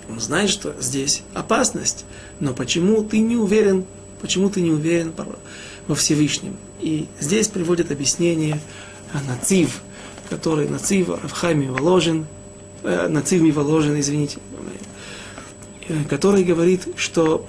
[0.10, 2.06] он знает, что здесь опасность,
[2.40, 3.86] но почему ты не уверен,
[4.22, 5.14] почему ты не уверен
[5.88, 6.56] во Всевышнем?
[6.80, 8.62] И здесь приводит объяснение
[9.28, 9.82] Нацив,
[10.30, 12.28] который Нацив Равхайми Воложен,
[12.84, 14.38] э, Нацив Миволожен, извините,
[15.90, 17.46] э, который говорит, что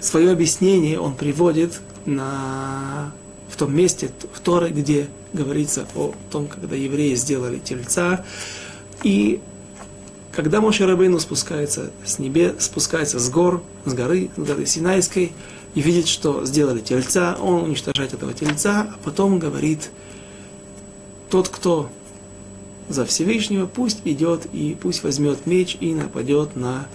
[0.00, 3.12] свое объяснение он приводит на,
[3.48, 8.24] в том месте, в Торе, где говорится о том, когда евреи сделали тельца,
[9.02, 9.40] и
[10.32, 15.32] когда Моше Рабейну спускается с небе, спускается с гор, с горы, с горы Синайской,
[15.74, 19.90] и видит, что сделали тельца, он уничтожает этого тельца, а потом говорит,
[21.30, 21.90] тот, кто
[22.88, 26.86] за Всевышнего, пусть идет и пусть возьмет меч и нападет на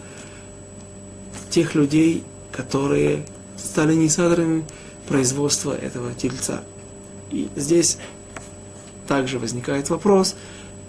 [1.50, 3.26] тех людей, которые
[3.58, 4.65] стали инициаторами
[5.08, 6.63] производства этого тельца.
[7.32, 7.98] И здесь
[9.08, 10.36] также возникает вопрос,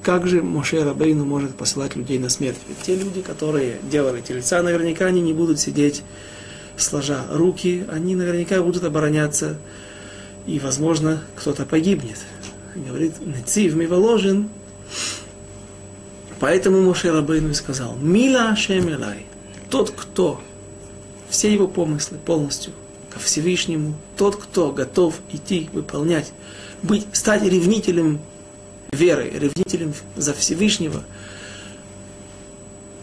[0.02, 2.58] как же Моше Рабейну может посылать людей на смерть?
[2.68, 6.02] Ведь те люди, которые делали тельца, наверняка они не будут сидеть
[6.76, 9.58] сложа руки, они наверняка будут обороняться,
[10.46, 12.18] и, возможно, кто-то погибнет.
[12.74, 14.48] Говорит, Нецив Миволожен,
[16.38, 18.88] поэтому Моше Рабейну сказал, Мила Ашем
[19.68, 20.40] тот, кто
[21.28, 22.72] все его помыслы полностью
[23.18, 26.32] ко Всевышнему, тот, кто готов идти, выполнять,
[26.82, 28.20] быть, стать ревнителем
[28.92, 31.04] веры, ревнителем за Всевышнего,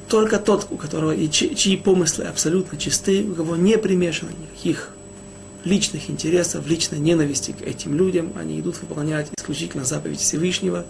[0.08, 4.92] только тот, у которого и чьи помыслы абсолютно чисты, у кого не примешано никаких
[5.64, 10.86] личных интересов, личной ненависти к этим людям, они идут выполнять исключительно заповедь Всевышнего,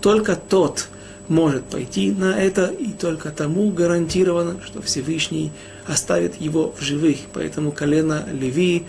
[0.00, 0.88] только тот
[1.28, 5.52] может пойти на это, и только тому гарантировано, что Всевышний
[5.86, 7.18] оставит его в живых.
[7.32, 8.86] Поэтому колено Леви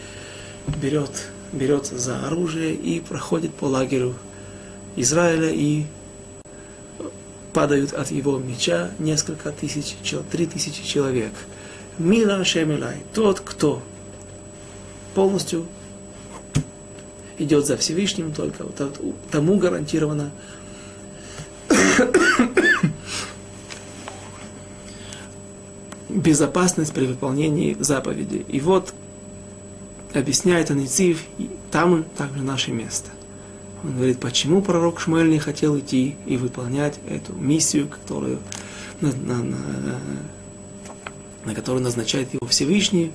[0.82, 4.16] берет, берется за оружие и проходит по лагерю
[4.96, 5.86] Израиля и
[7.54, 9.96] падают от его меча несколько тысяч,
[10.32, 11.32] три тысячи человек.
[11.98, 13.82] Мила Шемилай, тот, кто
[15.16, 15.66] полностью
[17.40, 18.66] идет за Всевышним, только
[19.32, 20.32] тому гарантировано
[26.18, 28.46] безопасность при выполнении заповеди.
[28.48, 28.94] И вот
[30.14, 31.24] объясняет Аницив,
[31.72, 33.12] там также наше место.
[33.84, 38.40] Он говорит, почему пророк Шмуэль не хотел идти и выполнять эту миссию, которую,
[39.02, 39.58] на, на, на,
[41.46, 43.12] на которую назначает его Всевышний,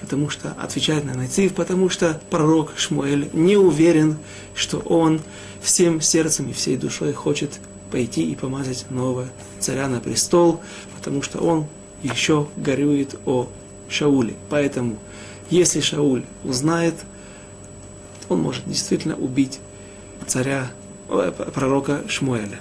[0.00, 4.18] потому что, отвечает на Найцив, потому что пророк Шмуэль не уверен,
[4.54, 5.20] что он
[5.60, 7.58] всем сердцем и всей душой хочет
[7.90, 9.28] пойти и помазать нового
[9.58, 10.60] царя на престол,
[10.96, 11.66] потому что он
[12.05, 13.47] еще горюет о
[13.89, 14.35] Шауле.
[14.49, 14.97] Поэтому,
[15.49, 16.95] если Шауль узнает,
[18.29, 19.59] он может действительно убить
[20.27, 20.71] царя,
[21.09, 22.59] э, пророка Шмуэля.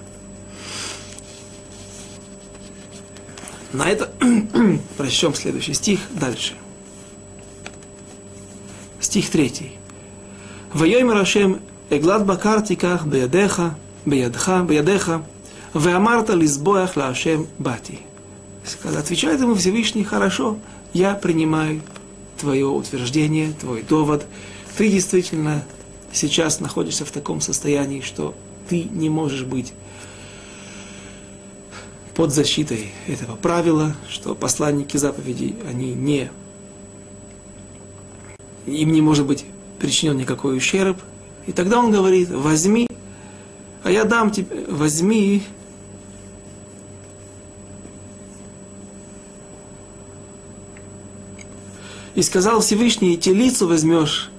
[3.73, 4.11] На это
[4.97, 6.55] прочтем следующий стих дальше.
[9.01, 9.77] Стих третий.
[10.75, 11.53] ויאמר השם,
[11.91, 13.63] עגלת בקר תיקח בידיך,
[14.07, 15.13] בידך, בידיך,
[15.75, 18.04] ואמרת לזבוח להשם באתי.
[18.84, 20.58] Отвечает ему Всевышний, хорошо,
[20.94, 21.82] я принимаю
[22.40, 24.26] твое утверждение, твой довод.
[24.78, 25.64] Ты действительно
[26.12, 28.34] сейчас находишься в таком состоянии, что
[28.70, 29.74] ты не можешь быть
[32.16, 36.32] под защитой этого правила, что посланники заповедей, они не,
[38.66, 39.46] им не может быть
[39.80, 40.98] причинен никакой ущерб.
[41.46, 42.88] И тогда он говорит, возьми,
[43.84, 45.44] а я дам тебе, возьми
[52.16, 54.32] И сказал Всевышний, телицу возьмешь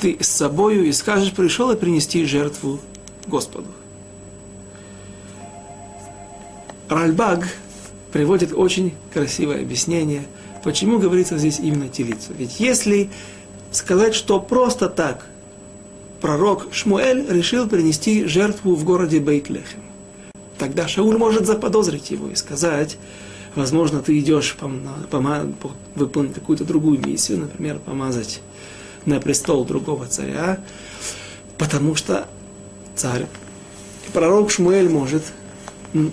[0.00, 2.80] ты с собою и скажешь, пришел и принести жертву
[3.26, 3.68] Господу.
[6.88, 7.48] Ральбаг
[8.10, 10.26] приводит очень красивое объяснение,
[10.64, 12.32] почему говорится здесь именно телицу.
[12.36, 13.10] Ведь если
[13.70, 15.26] сказать, что просто так
[16.20, 19.84] пророк Шмуэль решил принести жертву в городе Бейтлехем,
[20.58, 22.98] тогда Шауль может заподозрить его и сказать,
[23.54, 24.56] возможно, ты идешь
[25.94, 28.40] выполнить какую-то другую миссию, например, помазать
[29.06, 30.60] на престол другого царя,
[31.58, 32.26] потому что
[32.94, 33.26] царь,
[34.12, 35.22] пророк Шмуэль может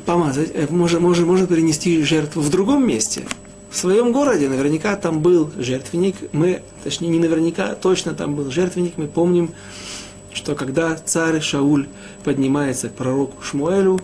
[0.05, 3.25] помазать, э, может, может, может принести жертву в другом месте,
[3.69, 4.49] в своем городе.
[4.49, 6.15] Наверняка там был жертвенник.
[6.31, 8.93] Мы, точнее, не наверняка, точно там был жертвенник.
[8.97, 9.51] Мы помним,
[10.33, 11.87] что когда царь Шауль
[12.23, 13.99] поднимается к пророку Шмуэлю,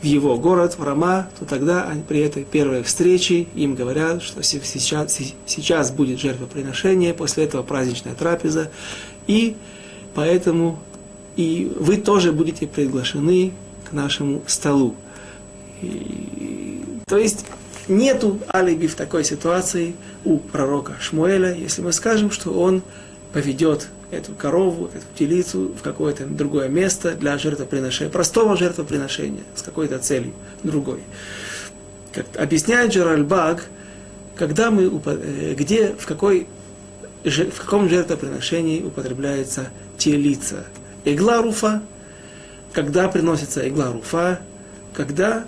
[0.00, 5.18] в его город, в Рама, то тогда при этой первой встрече им говорят, что сейчас,
[5.46, 8.70] сейчас будет жертвоприношение, после этого праздничная трапеза,
[9.26, 9.56] и
[10.14, 10.78] поэтому
[11.36, 13.52] и вы тоже будете приглашены
[13.88, 14.94] к нашему столу.
[15.80, 17.46] И, то есть
[17.86, 22.82] нету алиби в такой ситуации у пророка Шмуэля, если мы скажем, что он
[23.32, 29.98] поведет эту корову, эту телицу в какое-то другое место для жертвоприношения, простого жертвоприношения с какой-то
[29.98, 31.00] целью другой.
[32.12, 33.66] Как объясняет Джераль Баг,
[34.36, 36.46] когда мы, э, где, в, какой,
[37.24, 40.64] в каком жертвоприношении употребляется телица.
[41.04, 41.82] Игла руфа,
[42.72, 44.40] когда приносится игла руфа,
[44.94, 45.44] когда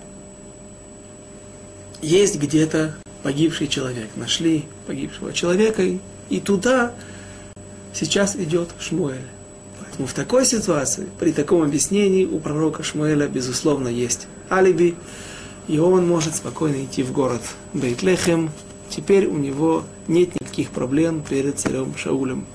[2.02, 4.08] есть где-то погибший человек.
[4.16, 5.82] Нашли погибшего человека,
[6.28, 6.92] и туда
[7.92, 9.26] Сейчас идет Шмуэль.
[9.80, 14.94] Поэтому в такой ситуации, при таком объяснении, у пророка Шмуэля, безусловно, есть алиби,
[15.68, 17.42] и он может спокойно идти в город
[17.74, 18.50] Бейтлехем.
[18.88, 22.46] Теперь у него нет никаких проблем перед царем Шаулем.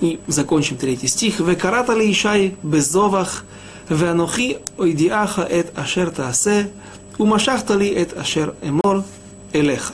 [0.00, 1.40] И закончим третий стих.
[1.40, 3.44] «Векаратали Ишай безовах»
[3.89, 6.71] веанохи ойдиаха эт ашер таасе,
[7.17, 9.03] умашахта ли эт ашер эмор
[9.51, 9.93] элеха».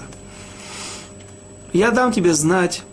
[1.74, 2.84] Я дам тебе знать,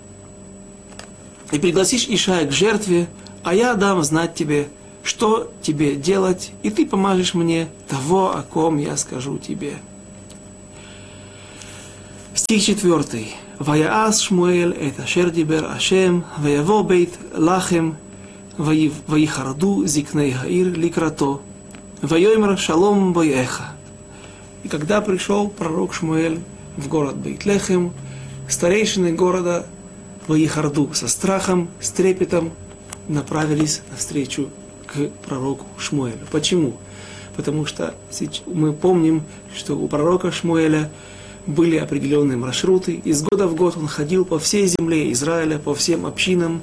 [1.51, 3.09] и пригласишь Ишая к жертве,
[3.43, 4.69] а я дам знать тебе,
[5.03, 9.75] что тебе делать, и ты помажешь мне того, о ком я скажу тебе.
[12.35, 13.35] Стих четвертый.
[13.61, 17.17] ויעש שמואל את אשר דיבר השם, ויבוא בית
[18.62, 21.42] Ваихарду зикней гаир ликрато.
[22.04, 23.72] Ваеймар шалом боеха.
[24.64, 26.40] И когда пришел пророк Шмуэль
[26.78, 27.92] в город Бейтлехем,
[28.48, 29.66] старейшины города
[30.28, 32.52] Ваихарду со страхом, с трепетом
[33.08, 34.50] направились навстречу
[34.86, 36.28] к пророку Шмуэлю.
[36.32, 36.78] Почему?
[37.36, 37.96] Потому что
[38.46, 39.24] мы помним,
[39.56, 40.92] что у пророка Шмуэля
[41.48, 42.94] были определенные маршруты.
[42.94, 46.62] Из года в год он ходил по всей земле Израиля, по всем общинам,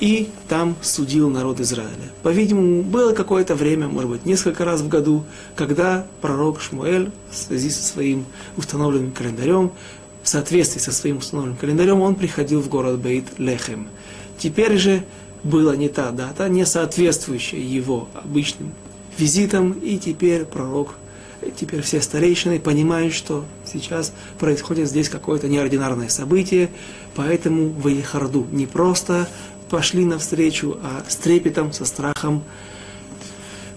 [0.00, 2.12] и там судил народ Израиля.
[2.22, 5.24] По-видимому, было какое-то время, может быть, несколько раз в году,
[5.56, 8.24] когда пророк Шмуэль в связи со своим
[8.56, 9.72] установленным календарем,
[10.22, 13.88] в соответствии со своим установленным календарем, он приходил в город Бейт-Лехем.
[14.38, 15.04] Теперь же
[15.42, 18.72] была не та дата, не соответствующая его обычным
[19.16, 20.94] визитам, и теперь пророк
[21.56, 26.68] теперь все старейшины понимают, что сейчас происходит здесь какое-то неординарное событие,
[27.14, 29.28] поэтому в Ехарду не просто
[29.70, 32.42] пошли навстречу, а с трепетом, со страхом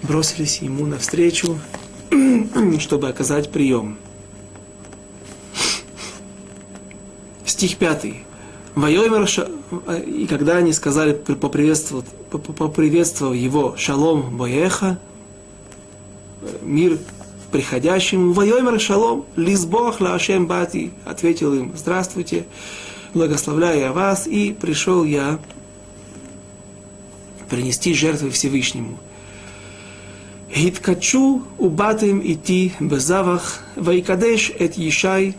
[0.03, 1.59] бросились ему навстречу,
[2.79, 3.97] чтобы оказать прием.
[7.45, 8.23] Стих пятый.
[8.73, 9.27] Вайомер,
[10.05, 12.05] и когда они сказали, поприветствовав,
[13.35, 14.97] его шалом боеха,
[16.61, 16.97] мир
[17.51, 22.45] приходящему, «Вайомер шалом, лизбох лашем бати», ответил им, «Здравствуйте,
[23.13, 25.37] благословляю я вас, и пришел я
[27.51, 28.97] принести жертвы Всевышнему».
[30.53, 35.35] Гиткачу убатым идти безавах, вайкадеш эт Ешай,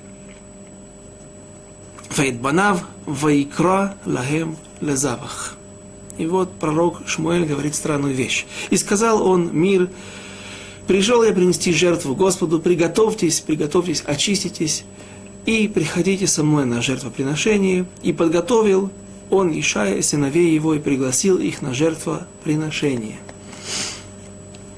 [2.17, 5.57] вайдбанав, вайкра лахем лезавах.
[6.19, 8.47] И вот пророк Шмуэль говорит странную вещь.
[8.71, 9.91] И сказал он, мир
[10.87, 14.85] Пришел я принести жертву Господу, приготовьтесь, приготовьтесь, очиститесь,
[15.47, 17.87] и приходите со мной на жертвоприношение.
[18.03, 18.91] И подготовил
[19.33, 23.19] он Ишая, сыновей его, и пригласил их на жертвоприношение.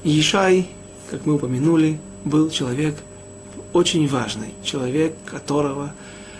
[0.03, 0.67] Ишай,
[1.09, 2.95] как мы упомянули, был человек
[3.73, 5.93] очень важный, человек, которого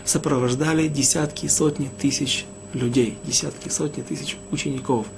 [0.04, 5.06] сопровождали десятки, сотни тысяч людей, десятки, сотни тысяч учеников–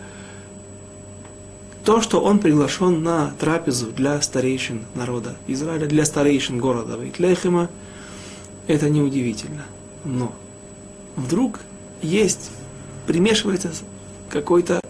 [1.88, 7.70] то, что он приглашен на трапезу для старейшин народа Израиля, для старейшин города Вейтлехема,
[8.68, 9.64] это неудивительно.
[10.04, 10.34] Но
[11.16, 11.62] вдруг
[12.02, 12.52] есть,
[13.08, 13.72] примешивается
[14.30, 14.82] какой-то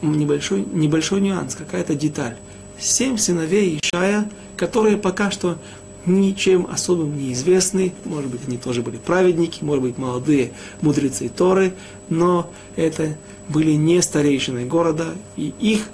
[0.00, 2.36] небольшой, небольшой нюанс, какая-то деталь.
[2.78, 5.58] Семь сыновей Ишая, которые пока что
[6.06, 11.74] ничем особым не известны, может быть, они тоже были праведники, может быть, молодые мудрецы Торы,
[12.08, 13.16] но это
[13.48, 15.88] были не старейшины города, и их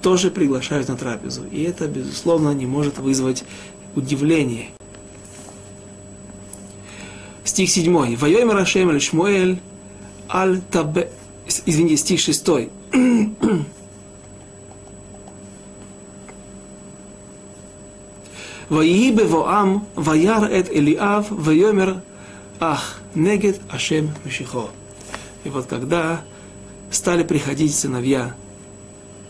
[0.00, 1.42] тоже приглашают на трапезу.
[1.50, 3.44] И это, безусловно, не может вызвать
[3.94, 4.68] удивление.
[7.44, 8.16] Стих 7.
[8.16, 9.58] Вайомер Рашем аль Шмуэль
[10.29, 11.09] аль табе...
[11.65, 12.49] Извините, стих 6.
[18.71, 21.95] ויהי בבואם, וירא את אליאב, ויאמר,
[22.59, 24.69] ах, негет Ашем Мешихо.
[25.43, 26.21] И вот когда
[26.89, 28.33] стали приходить сыновья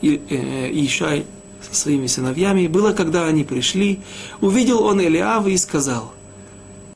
[0.03, 1.25] Э, Ишай
[1.61, 4.01] со своими сыновьями, было, когда они пришли,
[4.41, 6.13] увидел он Элиава и сказал,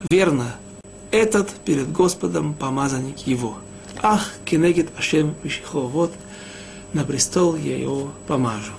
[0.10, 0.58] верно,
[1.10, 3.60] этот перед Господом помазанник его.
[4.01, 6.13] Ах, кенегет Ашем Мишиховод,
[6.93, 8.73] на престол я его помажу.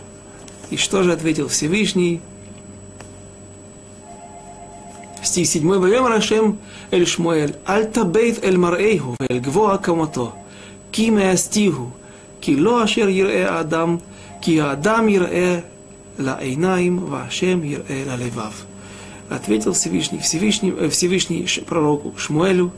[0.70, 2.22] И что же ответил Всевышний?
[5.24, 5.80] Стих 7.
[5.80, 6.60] Вайом Рашем
[6.92, 10.34] Эль Шмуэль, Аль табейт Эль Марейху, Эль Гвоа Камото,
[10.92, 11.92] Ки Меастиху,
[12.42, 14.02] Ки Ло Ашер Ирэ Адам,
[14.42, 15.64] Ки Адам Ирэ
[16.18, 18.54] Лаэйнаим, Вашем Ирэ Лалевав.
[19.30, 22.72] Ответил Всевышний, Всевышний, э, Всевышний пророку Шмуэлю,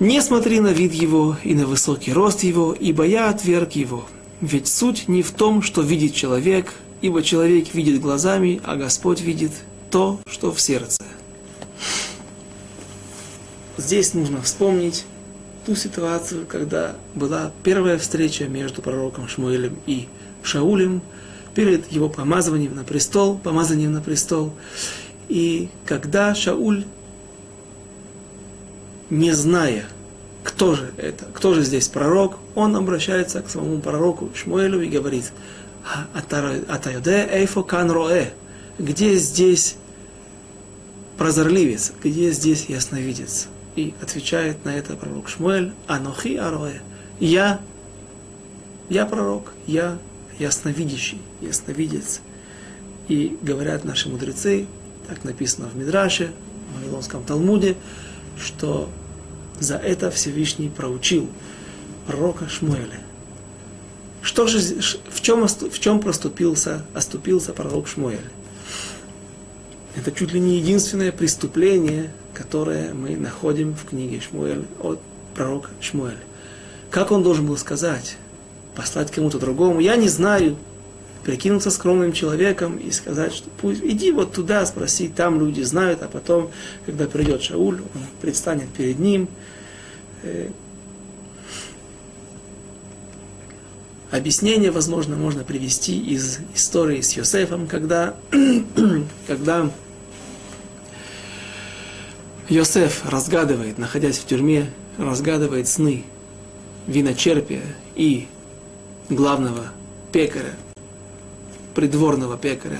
[0.00, 4.06] не смотри на вид его и на высокий рост его, ибо я отверг его.
[4.40, 6.72] Ведь суть не в том, что видит человек,
[7.02, 9.52] ибо человек видит глазами, а Господь видит
[9.90, 11.04] то, что в сердце.
[13.76, 15.04] Здесь нужно вспомнить
[15.66, 20.08] ту ситуацию, когда была первая встреча между пророком Шмуэлем и
[20.42, 21.02] Шаулем
[21.54, 24.52] перед его помазыванием на престол, помазанием на престол.
[25.28, 26.84] И когда Шауль,
[29.10, 29.84] не зная
[30.42, 35.32] кто же это, кто же здесь пророк, он обращается к самому пророку Шмуэлю и говорит,
[36.14, 37.90] Атаюде эйфо кан
[38.78, 39.76] где здесь
[41.18, 43.48] прозорливец, где здесь ясновидец?
[43.76, 46.80] И отвечает на это пророк Шмуэль, Анохи Ароэ,
[47.18, 47.60] я,
[48.88, 49.98] я пророк, я
[50.38, 52.20] ясновидящий, ясновидец.
[53.08, 54.66] И говорят наши мудрецы,
[55.06, 56.32] так написано в Мидраше,
[56.72, 57.76] в Вавилонском Талмуде,
[58.38, 58.88] что
[59.60, 61.28] за это Всевышний проучил
[62.06, 63.00] пророка Шмуэля.
[64.22, 64.58] Что же,
[65.08, 68.18] в чем, в чем проступился, оступился пророк Шмуэль?
[69.96, 75.00] Это чуть ли не единственное преступление, которое мы находим в книге Шмуэль от
[75.34, 76.18] пророка Шмуэля.
[76.90, 78.16] Как он должен был сказать?
[78.74, 79.80] Послать кому-то другому?
[79.80, 80.56] Я не знаю.
[81.24, 86.08] Прикинуться скромным человеком и сказать, что пусть иди вот туда, спроси, там люди знают, а
[86.08, 86.50] потом,
[86.86, 89.28] когда придет Шауль, он предстанет перед ним.
[90.22, 90.48] Э,
[94.10, 98.14] объяснение, возможно, можно привести из истории с Йосефом, когда,
[99.26, 99.70] когда
[102.48, 106.04] Йосеф разгадывает, находясь в тюрьме, разгадывает сны
[106.86, 107.62] виночерпия
[107.94, 108.26] и
[109.08, 109.66] главного
[110.12, 110.54] пекаря,
[111.74, 112.78] придворного пекаря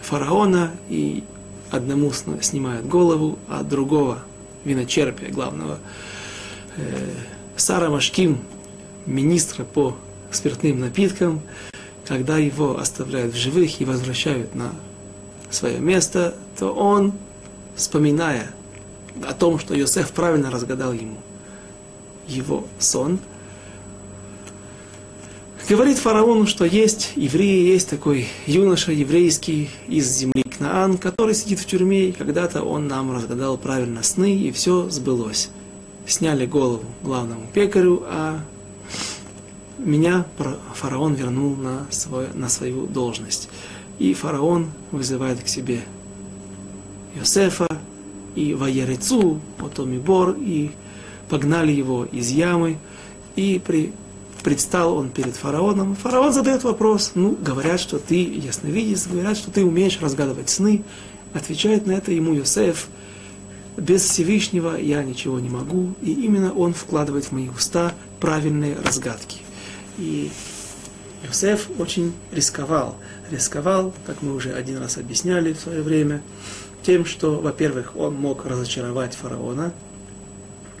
[0.00, 1.24] фараона, и
[1.70, 4.18] одному снимают голову, а другого
[4.64, 5.78] виночерпия, главного
[7.56, 8.38] Сара Машким,
[9.06, 9.96] министра по
[10.30, 11.42] спиртным напиткам,
[12.06, 14.72] когда его оставляют в живых и возвращают на
[15.50, 17.12] свое место, то он,
[17.76, 18.50] вспоминая
[19.26, 21.18] о том, что Йосеф правильно разгадал ему
[22.26, 23.18] его сон,
[25.68, 31.66] говорит фараону, что есть евреи, есть такой юноша еврейский из земли Кнаан, который сидит в
[31.66, 35.50] тюрьме, и когда-то он нам разгадал правильно сны, и все сбылось.
[36.06, 38.40] Сняли голову главному пекарю, а
[39.78, 40.24] меня
[40.74, 43.48] фараон вернул на, свой, на свою должность.
[43.98, 45.82] И фараон вызывает к себе
[47.16, 47.68] Йосефа
[48.34, 50.70] и Ваерецу, потом и Бор, и
[51.28, 52.78] погнали его из ямы,
[53.36, 53.92] и при,
[54.42, 55.96] предстал он перед фараоном.
[55.96, 60.84] Фараон задает вопрос, ну, говорят, что ты ясновидец, говорят, что ты умеешь разгадывать сны.
[61.32, 62.88] Отвечает на это ему Йосеф,
[63.76, 69.38] без Всевышнего я ничего не могу, и именно он вкладывает в мои уста правильные разгадки.
[69.96, 70.30] И
[71.26, 72.96] Йосеф очень рисковал.
[73.30, 76.22] Рисковал, как мы уже один раз объясняли в свое время,
[76.82, 79.72] тем, что, во-первых, он мог разочаровать фараона.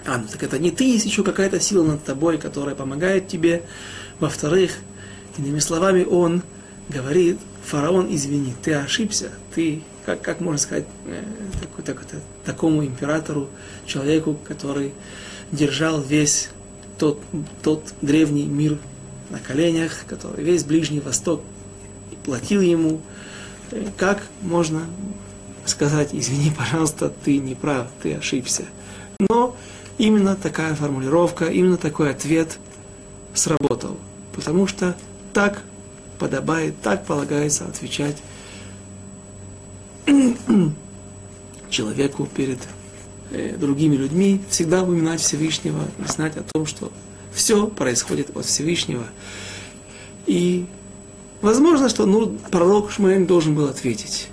[0.06, 3.62] А, ну так это не ты, есть еще какая-то сила над тобой, которая помогает тебе.
[4.18, 4.72] Во-вторых,
[5.38, 6.42] иными словами, он
[6.88, 11.22] говорит, фараон, извини, ты ошибся, ты, как, как можно сказать, э,
[11.60, 13.48] так, так, так, такому императору,
[13.86, 14.92] человеку, который
[15.52, 16.50] держал весь
[16.98, 17.20] тот,
[17.62, 18.78] тот древний мир
[19.30, 21.42] на коленях, который весь Ближний Восток
[22.24, 23.00] платил ему.
[23.96, 24.82] Как можно
[25.64, 28.64] сказать, извини, пожалуйста, ты не прав, ты ошибся.
[29.18, 29.56] Но
[30.02, 32.58] именно такая формулировка, именно такой ответ
[33.34, 33.96] сработал.
[34.34, 34.96] Потому что
[35.32, 35.62] так
[36.18, 38.16] подобает, так полагается отвечать
[41.70, 42.58] человеку перед
[43.30, 46.90] э, другими людьми, всегда упоминать Всевышнего и знать о том, что
[47.32, 49.04] все происходит от Всевышнего.
[50.26, 50.66] И
[51.42, 54.26] возможно, что ну, пророк Шмуэль должен был ответить.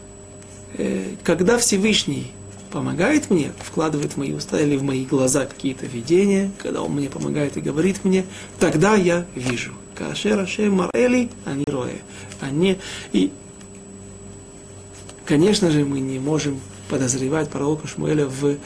[0.80, 2.32] Э, когда Всевышний
[2.72, 7.10] помогает мне, вкладывает в мои уста или в мои глаза какие-то видения, когда он мне
[7.10, 8.26] помогает и говорит мне,
[8.60, 9.74] тогда я вижу.
[9.96, 12.00] Кашера шем марели, они роя.
[12.40, 12.78] Они...
[13.12, 13.32] И,
[15.26, 16.60] конечно же, мы не можем
[16.90, 18.58] подозревать пророка Шмуэля в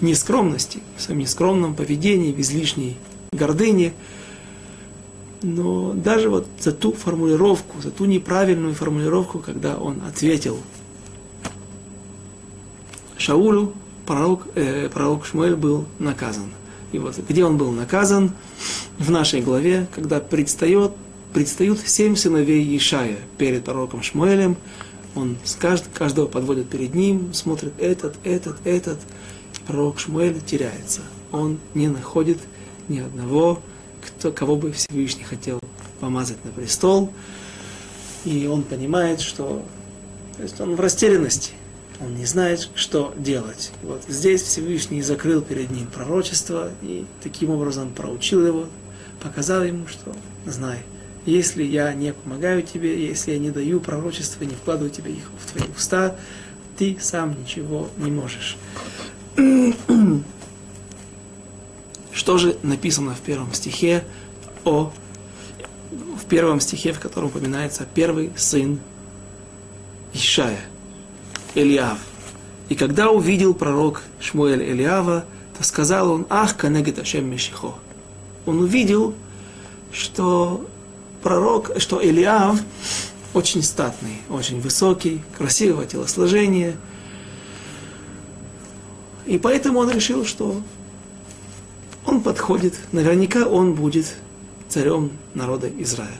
[0.00, 2.96] нескромности, в своем нескромном поведении, в излишней
[3.32, 3.92] гордыни.
[5.42, 10.58] Но даже вот за ту формулировку, за ту неправильную формулировку, когда он ответил
[13.20, 13.74] Шаулю,
[14.06, 16.50] пророк, э, пророк Шмуэль был наказан.
[16.90, 18.32] И вот где он был наказан?
[18.98, 20.92] В нашей главе, когда предстает,
[21.34, 24.56] предстают семь сыновей Ишая перед пророком Шмуэлем,
[25.14, 28.98] он каждого подводит перед ним, смотрит этот, этот, этот.
[29.66, 31.02] Пророк Шмуэль теряется.
[31.30, 32.38] Он не находит
[32.88, 33.60] ни одного,
[34.00, 35.60] кто, кого бы Всевышний хотел
[36.00, 37.12] помазать на престол.
[38.24, 39.62] И он понимает, что
[40.38, 41.52] то есть он в растерянности.
[42.00, 43.72] Он не знает, что делать.
[43.82, 48.66] Вот здесь Всевышний закрыл перед ним пророчество и таким образом проучил его,
[49.22, 50.78] показал ему, что знай,
[51.26, 55.52] если я не помогаю тебе, если я не даю пророчества, не вкладываю тебе их в
[55.52, 56.16] твои уста,
[56.78, 58.56] ты сам ничего не можешь.
[62.12, 64.04] Что же написано в первом стихе
[64.64, 64.90] о
[65.90, 68.78] в первом стихе, в котором упоминается первый сын
[70.12, 70.60] Ишая,
[71.54, 71.98] Элиав.
[72.68, 75.24] И когда увидел пророк Шмуэль Элиава,
[75.56, 77.74] то сказал он, ах, канегет Ашем Мешихо.
[78.46, 79.14] Он увидел,
[79.92, 80.66] что
[81.22, 82.60] пророк, что Элиав
[83.34, 86.76] очень статный, очень высокий, красивого телосложения.
[89.26, 90.60] И поэтому он решил, что
[92.06, 94.14] он подходит, наверняка он будет
[94.68, 96.14] царем народа Израиля.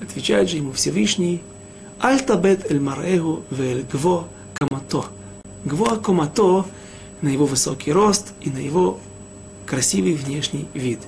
[0.00, 1.42] Отвечает же ему Всевышний,
[1.98, 4.28] Альтабет эль марегу вель гво
[4.62, 5.06] камато.
[5.64, 6.66] Гво камато
[7.20, 9.00] на его высокий рост и на его
[9.66, 11.00] красивый внешний вид.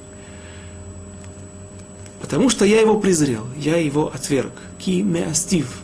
[2.21, 4.53] Потому что я его презрел, я его отверг.
[4.79, 5.81] Ки меастив.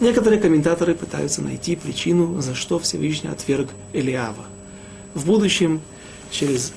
[0.00, 4.44] Некоторые комментаторы пытаются найти причину, за что Всевышний отверг Элиава.
[5.14, 5.80] В будущем,
[6.30, 6.72] через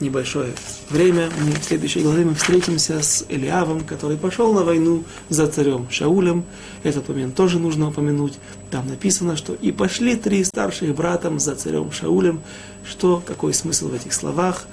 [0.00, 0.52] небольшое
[0.90, 5.88] время, мы в следующей главе мы встретимся с Элиавом, который пошел на войну за царем
[5.90, 6.44] Шаулем.
[6.82, 8.38] Этот момент тоже нужно упомянуть.
[8.70, 12.40] Там написано, что и пошли три старших братом за царем Шаулем.
[12.84, 14.66] Что, какой смысл в этих словах?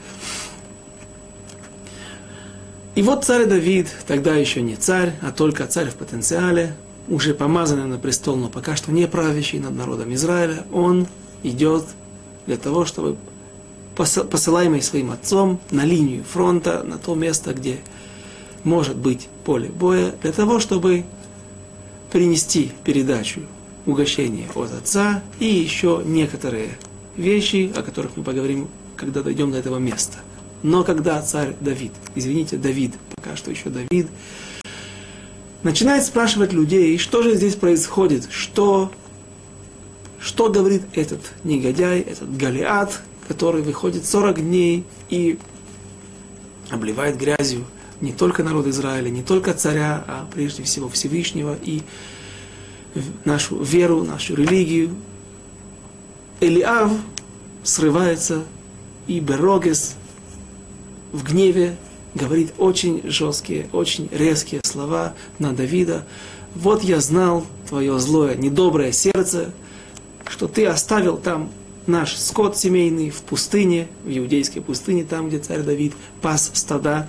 [2.95, 6.73] И вот царь Давид, тогда еще не царь, а только царь в потенциале,
[7.07, 11.07] уже помазанный на престол, но пока что не правящий над народом Израиля, он
[11.43, 11.83] идет
[12.47, 13.17] для того, чтобы
[13.95, 17.79] посылаемый своим отцом на линию фронта, на то место, где
[18.63, 21.05] может быть поле боя, для того, чтобы
[22.11, 23.41] принести передачу
[23.85, 26.77] угощения от отца и еще некоторые
[27.15, 30.17] вещи, о которых мы поговорим, когда дойдем до этого места.
[30.63, 34.07] Но когда царь Давид, извините, Давид, пока что еще Давид,
[35.63, 38.91] начинает спрашивать людей, что же здесь происходит, что,
[40.19, 45.39] что говорит этот негодяй, этот Галиат, который выходит 40 дней и
[46.69, 47.65] обливает грязью
[48.01, 51.81] не только народ Израиля, не только царя, а прежде всего Всевышнего и
[53.23, 54.95] нашу веру, нашу религию.
[56.41, 56.91] Элиав
[57.63, 58.43] срывается,
[59.07, 59.95] и Берогес
[61.11, 61.77] в гневе
[62.13, 66.05] говорит очень жесткие, очень резкие слова на Давида.
[66.53, 69.53] Вот я знал твое злое, недоброе сердце,
[70.27, 71.51] что ты оставил там
[71.87, 77.07] наш скот семейный в пустыне, в иудейской пустыне, там, где царь Давид пас стада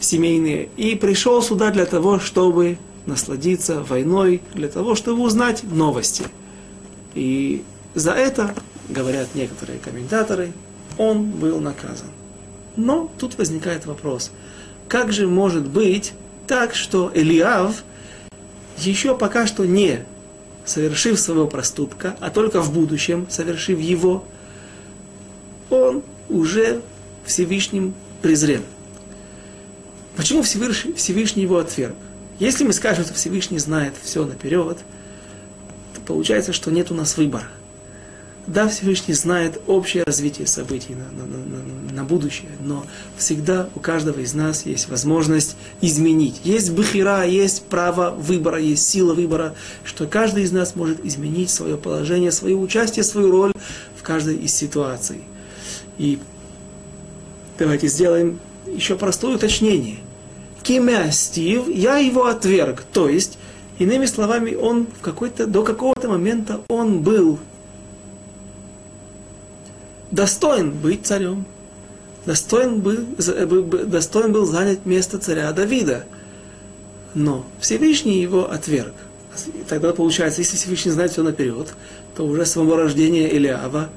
[0.00, 6.24] семейные, и пришел сюда для того, чтобы насладиться войной, для того, чтобы узнать новости.
[7.14, 7.62] И
[7.94, 8.54] за это,
[8.88, 10.52] говорят некоторые комментаторы,
[10.98, 12.08] он был наказан.
[12.76, 14.30] Но тут возникает вопрос,
[14.88, 16.12] как же может быть
[16.46, 17.82] так, что Элиав
[18.76, 20.04] еще пока что не
[20.66, 24.24] совершив своего проступка, а только в будущем, совершив его,
[25.70, 26.82] он уже
[27.24, 28.62] Всевышним презрен.
[30.16, 31.94] Почему Всевышний, Всевышний его отверг?
[32.38, 34.78] Если мы скажем, что Всевышний знает все наперед,
[35.94, 37.48] то получается, что нет у нас выбора.
[38.46, 42.84] Да, Всевышний знает общее развитие событий на, на, на, на будущее, но
[43.16, 46.40] всегда у каждого из нас есть возможность изменить.
[46.44, 51.76] Есть бахира, есть право выбора, есть сила выбора, что каждый из нас может изменить свое
[51.76, 53.52] положение, свое участие, свою роль
[53.96, 55.22] в каждой из ситуаций.
[55.98, 56.18] И
[57.58, 59.98] давайте сделаем еще простое уточнение.
[60.62, 62.82] Кимя Стив, я его отверг.
[62.92, 63.38] То есть,
[63.78, 67.38] иными словами, он в какой-то, до какого-то момента он был
[70.10, 71.44] достоин быть царем,
[72.26, 72.98] достоин был,
[73.86, 76.04] достоин был занять место царя Давида.
[77.14, 78.92] Но Всевышний его отверг.
[79.68, 81.74] Тогда получается, если Всевышний знает все наперед,
[82.14, 83.88] то уже с самого рождения Илиава,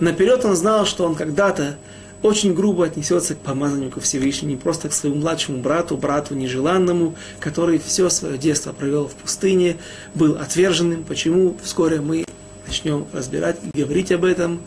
[0.00, 1.76] наперед он знал, что он когда-то
[2.22, 7.78] очень грубо отнесется к помазаннику Всевышнему, не просто к своему младшему брату, брату нежеланному, который
[7.78, 9.76] все свое детство провел в пустыне,
[10.14, 11.04] был отверженным.
[11.04, 11.56] Почему?
[11.62, 12.24] Вскоре мы
[12.66, 14.62] начнем разбирать и говорить об этом.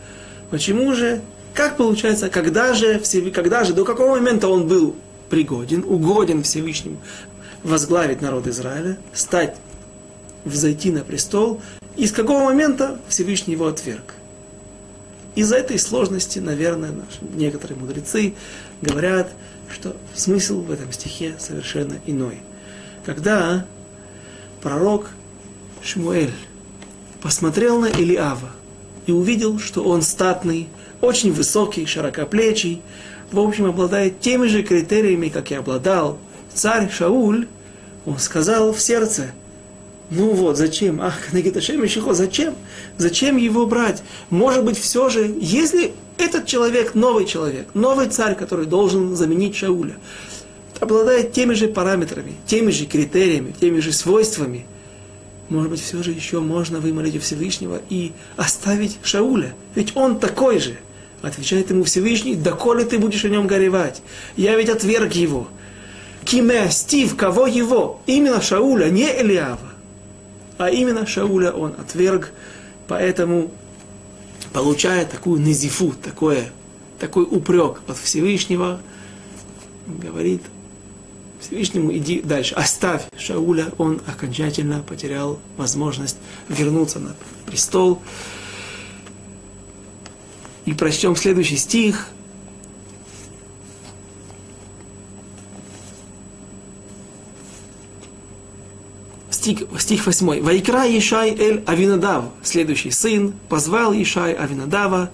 [0.52, 1.22] Почему же,
[1.58, 3.02] как получается, когда же,
[3.34, 4.96] когда же, до какого момента он был
[5.28, 6.98] пригоден, угоден Всевышнему
[7.64, 9.58] возглавить народ Израиля, стать,
[10.46, 11.60] взойти на престол,
[11.96, 14.14] и с какого момента Всевышний его отверг.
[15.34, 18.36] Из-за этой сложности, наверное, наши некоторые мудрецы
[18.84, 19.32] говорят,
[19.74, 22.38] что смысл в этом стихе совершенно иной.
[23.04, 23.66] Когда
[24.62, 25.10] пророк
[25.82, 26.34] Шмуэль
[27.20, 28.52] посмотрел на Илиава,
[29.08, 30.68] и увидел, что он статный,
[31.02, 32.82] очень высокий, широкоплечий,
[33.32, 36.18] в общем, обладает теми же критериями, как и обладал
[36.54, 37.48] царь Шауль,
[38.06, 39.32] он сказал в сердце,
[40.10, 41.02] Ну вот, зачем?
[41.02, 42.56] Ах, Нагиташем Ишихо, зачем?
[42.98, 44.02] Зачем его брать?
[44.30, 49.98] Может быть, все же, если этот человек, новый человек, новый царь, который должен заменить Шауля,
[50.80, 54.66] обладает теми же параметрами, теми же критериями, теми же свойствами,
[55.50, 59.54] может быть, все же еще можно вымолить у Всевышнего и оставить Шауля.
[59.76, 60.78] Ведь он такой же.
[61.28, 64.02] Отвечает ему Всевышний, доколе ты будешь о нем горевать?
[64.38, 65.50] Я ведь отверг его.
[66.24, 68.00] Киме, Стив, кого его?
[68.06, 69.60] Именно Шауля, не Элиава.
[70.58, 72.32] А именно Шауля он отверг,
[72.88, 73.52] поэтому
[74.54, 76.50] получая такую низифу, такое,
[76.98, 78.80] такой упрек от Всевышнего,
[79.86, 80.42] говорит
[81.42, 86.18] Всевышнему, иди дальше, оставь Шауля, он окончательно потерял возможность
[86.48, 87.16] вернуться на
[87.46, 88.02] престол.
[90.68, 92.10] И прочтем следующий стих.
[99.30, 100.44] Стих, стих 8.
[100.44, 105.10] Вайкра Ишай Эль Авинадав, следующий сын, позвал Ишай Авинадава,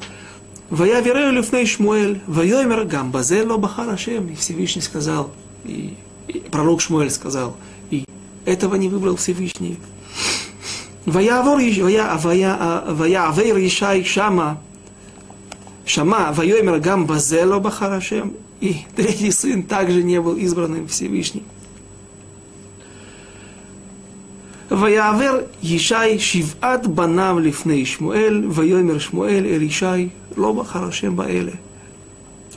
[0.72, 4.30] Вая верею лифней Шмуэль, вайомер гамбазело бахарашем.
[4.30, 5.30] И Всевышний сказал,
[5.66, 5.96] и,
[6.30, 7.56] и пророк Шмуэль сказал,
[7.92, 8.06] и
[8.46, 9.78] этого не выбрал Всевышний.
[11.06, 11.68] Вая авер
[13.60, 14.60] Ишай Шама,
[15.85, 18.35] Шама, Вайомер Гам Базело Бахарашем.
[18.61, 21.45] И третий сын также не был избранным Всевышним.
[24.71, 31.53] ויעבר ישי שבעת בניו לפני שמואל, ויאמר שמואל אל ישי, לא בחר השם באלה.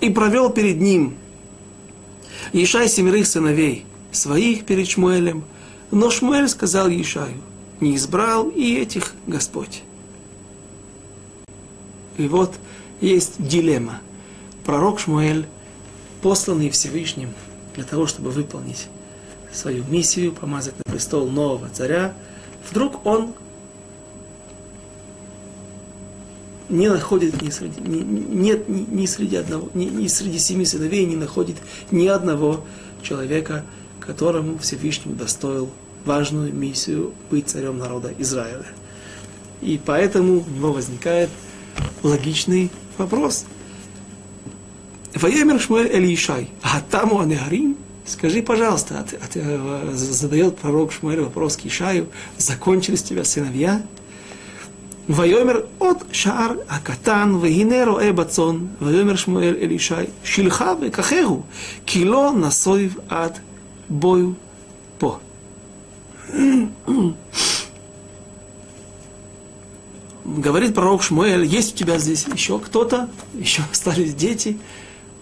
[0.01, 1.13] И провел перед ним
[2.53, 5.43] Ишай семерых сыновей своих перед Шмуэлем,
[5.91, 7.38] но Шмуэль сказал Ишаю,
[7.80, 9.84] не избрал и этих Господь.
[12.17, 12.55] И вот
[13.01, 14.01] есть дилемма.
[14.64, 15.47] Пророк Шмуэль,
[16.22, 17.30] посланный Всевышним
[17.74, 18.88] для того, чтобы выполнить
[19.53, 22.14] свою миссию, помазать на престол нового царя,
[22.68, 23.34] вдруг он
[26.68, 31.07] не находит ни среди, ни, нет ни, ни среди одного, ни, ни среди семи сыновей
[31.07, 31.57] не находит
[31.90, 32.64] ни одного
[33.03, 33.64] человека,
[34.01, 35.70] которому Всевышний удостоил
[36.05, 38.66] важную миссию быть царем народа Израиля.
[39.61, 41.30] И поэтому у него возникает
[42.03, 43.44] логичный вопрос.
[45.14, 51.20] Ваемер Шмуэль Элишай, а там у Анегарим, скажи, пожалуйста, от, от, э, задает пророк Шмуэль
[51.20, 53.82] вопрос к Ишаю, закончились у тебя сыновья?
[55.09, 63.40] Вайомер от шар акатан вегинеро эбацон, вайомер Шмуэль Элишай, шилха векахеху, э кило насоев ад
[63.88, 64.34] бою
[64.99, 65.20] по.
[70.27, 74.59] Говорит пророк Шмуэль, есть у тебя здесь еще кто-то, еще остались дети?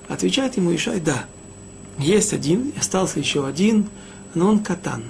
[0.09, 1.27] Отвечает ему Ишай, да.
[1.99, 3.91] Есть один, остался еще один,
[4.33, 5.05] но он катан.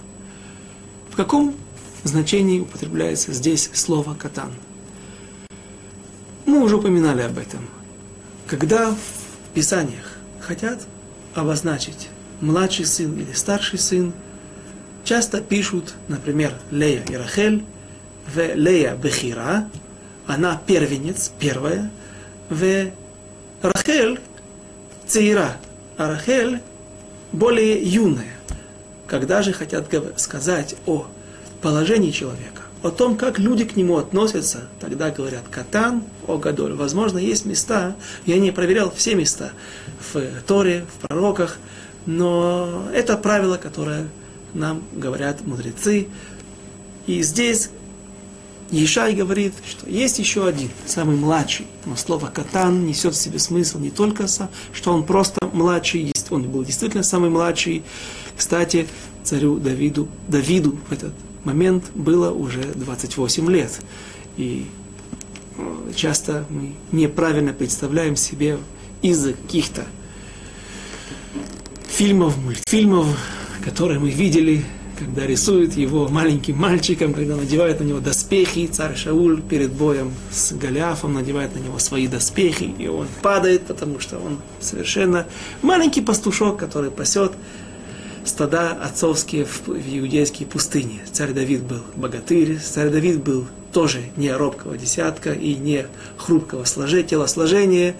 [1.10, 1.54] В каком
[2.02, 4.50] значении употребляется здесь слово катан?
[6.44, 7.60] Мы уже упоминали об этом.
[8.48, 10.80] Когда в Писаниях хотят
[11.34, 12.08] обозначить
[12.40, 14.12] младший сын или старший сын,
[15.04, 17.64] часто пишут, например, Лея и Рахель,
[18.26, 19.68] в Лея Бехира,
[20.26, 21.90] она первенец, первая,
[22.48, 22.90] в
[23.62, 24.20] Рахель
[25.06, 25.56] цейра,
[25.96, 26.60] а Рахель
[27.32, 28.34] более юная.
[29.06, 31.06] Когда же хотят сказать о
[31.60, 36.74] положении человека, о том, как люди к нему относятся, тогда говорят катан, о гадоль.
[36.74, 37.96] Возможно, есть места,
[38.26, 39.52] я не проверял все места
[40.12, 41.58] в Торе, в пророках,
[42.06, 44.08] но это правило, которое
[44.52, 46.08] нам говорят мудрецы.
[47.06, 47.70] И здесь
[48.74, 51.66] Ешай говорит, что есть еще один, самый младший.
[51.86, 56.64] Но слово «катан» несет в себе смысл не только, что он просто младший, он был
[56.64, 57.84] действительно самый младший.
[58.36, 58.88] Кстати,
[59.22, 61.12] царю Давиду, Давиду в этот
[61.44, 63.80] момент было уже 28 лет.
[64.36, 64.66] И
[65.56, 68.58] э, часто мы неправильно представляем себе
[69.02, 69.84] из-за каких-то
[71.86, 73.06] фильмов, мультфильмов,
[73.64, 74.64] которые мы видели
[74.98, 80.52] когда рисует его маленьким мальчиком, когда надевает на него доспехи, царь Шауль перед боем с
[80.52, 85.26] Голиафом надевает на него свои доспехи, и он падает, потому что он совершенно
[85.62, 87.32] маленький пастушок, который пасет
[88.24, 91.00] стада отцовские в, в иудейские пустыни.
[91.12, 95.86] Царь Давид был богатырь, царь Давид был тоже не робкого десятка и не
[96.16, 97.96] хрупкого сложения, телосложения.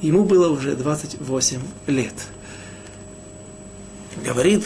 [0.00, 2.14] Ему было уже 28 лет.
[4.24, 4.64] Говорит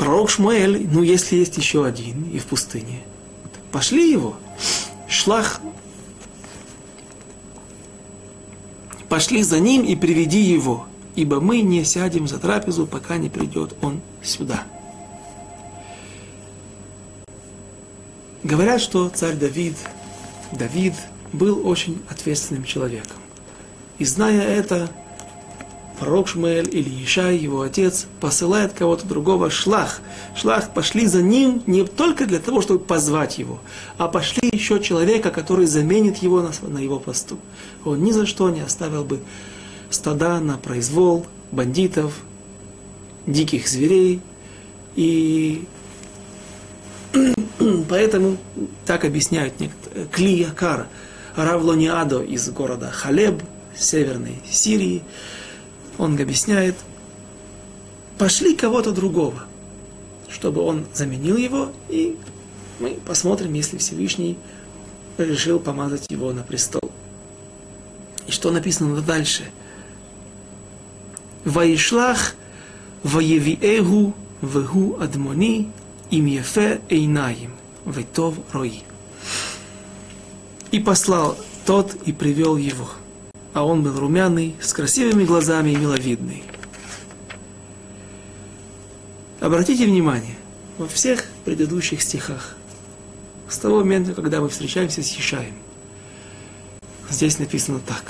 [0.00, 3.02] пророк Шмуэль, ну если есть еще один и в пустыне,
[3.70, 4.34] пошли его.
[5.06, 5.60] Шлах,
[9.10, 10.86] пошли за ним и приведи его,
[11.16, 14.62] ибо мы не сядем за трапезу, пока не придет он сюда.
[18.42, 19.76] Говорят, что царь Давид,
[20.50, 20.94] Давид
[21.34, 23.18] был очень ответственным человеком.
[23.98, 24.90] И зная это,
[26.00, 30.00] пророк Шмуэль или Ишай, его отец, посылает кого-то другого, шлах.
[30.34, 33.60] Шлах пошли за ним не только для того, чтобы позвать его,
[33.98, 37.38] а пошли еще человека, который заменит его на, на его посту.
[37.84, 39.20] Он ни за что не оставил бы
[39.90, 42.14] стада на произвол бандитов,
[43.26, 44.22] диких зверей.
[44.96, 45.66] И
[47.88, 48.38] поэтому
[48.86, 49.54] так объясняют
[50.10, 50.86] Кли Якар,
[51.36, 53.42] Равлониадо из города Халеб,
[53.76, 55.02] северной Сирии,
[56.00, 56.76] он объясняет,
[58.16, 59.44] пошли кого-то другого,
[60.30, 62.16] чтобы он заменил его, и
[62.78, 64.38] мы посмотрим, если Всевышний
[65.18, 66.90] решил помазать его на престол.
[68.26, 69.44] И что написано дальше?
[71.44, 72.34] Ваишлах
[73.02, 75.70] воевиэгу вегу адмони
[76.10, 77.52] им ефе эйнаим
[77.84, 78.80] ветов рои.
[80.70, 81.36] И послал
[81.66, 82.88] тот и привел его–
[83.52, 86.44] а он был румяный, с красивыми глазами и миловидный.
[89.40, 90.36] Обратите внимание,
[90.78, 92.56] во всех предыдущих стихах,
[93.48, 95.54] с того момента, когда мы встречаемся с Ешаем,
[97.08, 98.04] здесь написано так.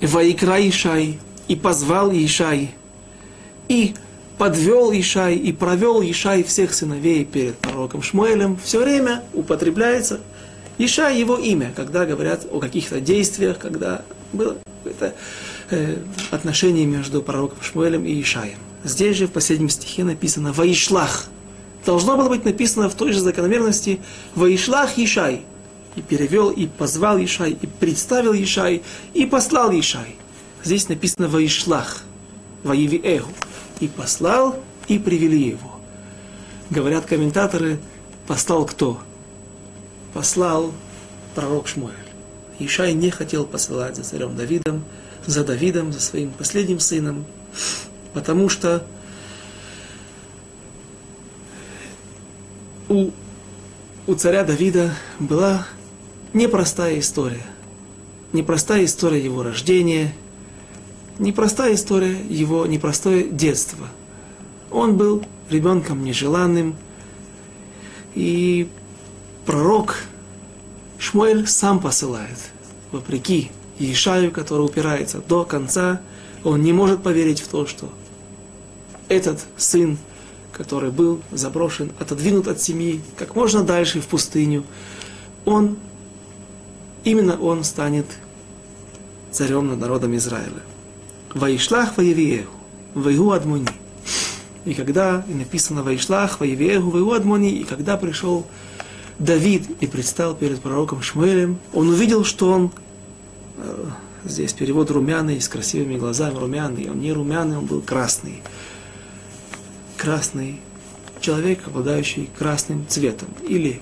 [0.00, 2.74] Ваикра Ишай, и позвал Ишай,
[3.68, 3.94] и
[4.38, 10.20] подвел Ишай, и провел Ишай всех сыновей перед пророком Шмуэлем, все время употребляется
[10.84, 14.02] Иша его имя, когда говорят о каких-то действиях, когда
[14.32, 15.14] было какое-то
[15.70, 15.98] э,
[16.32, 18.58] отношение между пророком Шмуэлем и Ишаем.
[18.82, 21.26] Здесь же в последнем стихе написано «Ваишлах».
[21.86, 24.00] Должно было быть написано в той же закономерности
[24.34, 25.42] «Ваишлах Ишай».
[25.94, 28.82] И перевел, и позвал Ишай, и представил Ишай,
[29.14, 30.16] и послал Ишай.
[30.64, 32.02] Здесь написано «Ваишлах»,
[32.64, 33.22] «Ваиви
[33.78, 34.56] И послал,
[34.88, 35.78] и привели его.
[36.70, 37.78] Говорят комментаторы,
[38.26, 39.00] послал кто?
[40.12, 40.72] Послал
[41.34, 41.94] пророк Шмуэль.
[42.58, 44.84] Ишай не хотел посылать за царем Давидом,
[45.26, 47.24] за Давидом, за своим последним сыном,
[48.12, 48.86] потому что
[52.88, 53.10] у,
[54.06, 55.66] у царя Давида была
[56.32, 57.44] непростая история.
[58.32, 60.14] Непростая история его рождения,
[61.18, 63.88] непростая история его непростое детство.
[64.70, 66.76] Он был ребенком нежеланным,
[68.14, 68.68] и
[69.46, 69.96] пророк
[70.98, 72.38] Шмуэль сам посылает,
[72.90, 76.00] вопреки Ешаю, который упирается до конца,
[76.44, 77.88] он не может поверить в то, что
[79.08, 79.98] этот сын,
[80.52, 84.64] который был заброшен, отодвинут от семьи как можно дальше в пустыню,
[85.44, 85.76] он,
[87.04, 88.06] именно он станет
[89.32, 90.62] царем над народом Израиля.
[91.34, 92.52] Ваишлах воевиеху,
[92.94, 93.68] ваигу адмуни.
[94.64, 98.46] И когда, и написано Ваишлах воевиеху, ваигу адмуни, и когда пришел
[99.18, 102.72] Давид и предстал перед пророком Шмуэлем, он увидел, что он,
[103.58, 103.86] э,
[104.24, 108.42] здесь перевод румяный, с красивыми глазами румяный, он не румяный, он был красный.
[109.96, 110.60] Красный
[111.20, 113.28] человек, обладающий красным цветом.
[113.46, 113.80] Или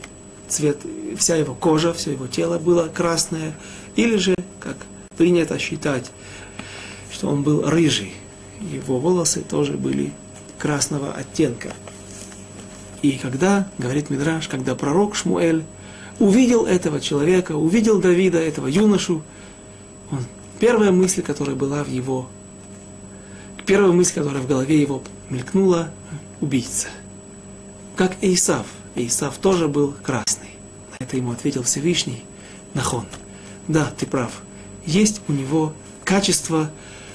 [0.48, 0.78] цвет,
[1.16, 3.56] вся его кожа, все его тело было красное,
[3.96, 4.76] или же, как
[5.16, 6.10] принято считать,
[7.12, 8.12] что он был рыжий.
[8.60, 10.12] Его волосы тоже были
[10.58, 11.72] красного оттенка.
[13.02, 15.64] И когда, говорит Мидраш, когда пророк Шмуэль
[16.18, 19.22] увидел этого человека, увидел Давида, этого юношу,
[20.10, 20.24] он,
[20.58, 22.28] первая мысль, которая была в его,
[23.64, 25.90] первая мысль, которая в голове его мелькнула,
[26.40, 26.88] убийца.
[27.96, 28.66] Как Эйсав.
[28.96, 30.50] Эйсав тоже был красный.
[30.90, 32.24] На это ему ответил Всевышний
[32.74, 33.06] Нахон.
[33.68, 34.42] Да, ты прав.
[34.84, 35.72] Есть у него
[36.04, 36.70] качества,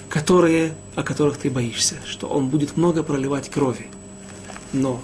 [0.10, 3.88] которые, о которых ты боишься, что он будет много проливать крови.
[4.72, 5.02] Но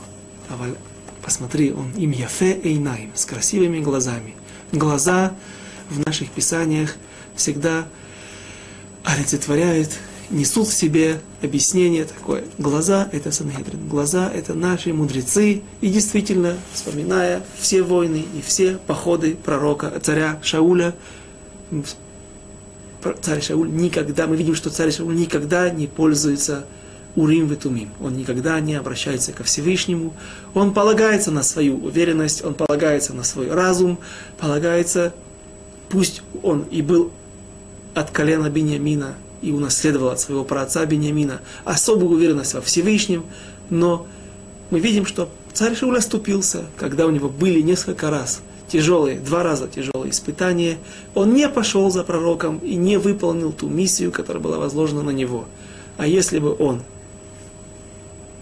[1.21, 4.35] посмотри, он им яфе эйнаим, с красивыми глазами.
[4.71, 5.33] Глаза
[5.89, 6.95] в наших писаниях
[7.35, 7.87] всегда
[9.03, 9.89] олицетворяют,
[10.29, 12.45] несут в себе объяснение такое.
[12.57, 15.61] Глаза– это Сангедрин, глаза– это наши мудрецы.
[15.81, 20.95] И действительно, вспоминая все войны и все походы пророка, царя Шауля,
[23.21, 26.65] царь Шауль никогда, мы видим, что царь Шауль никогда не пользуется
[27.16, 27.89] Урим Ветумим.
[28.01, 30.14] Он никогда не обращается ко Всевышнему.
[30.53, 33.99] Он полагается на свою уверенность, он полагается на свой разум,
[34.38, 35.14] полагается,
[35.89, 37.12] пусть он и был
[37.93, 43.26] от колена Бениамина и унаследовал от своего праотца Бениамина особую уверенность во Всевышнем,
[43.70, 44.07] но
[44.70, 48.41] мы видим, что царь Шауль оступился, когда у него были несколько раз
[48.72, 50.78] тяжелые, два раза тяжелые испытания,
[51.14, 55.45] он не пошел за пророком и не выполнил ту миссию, которая была возложена на него.
[55.97, 56.82] А если бы он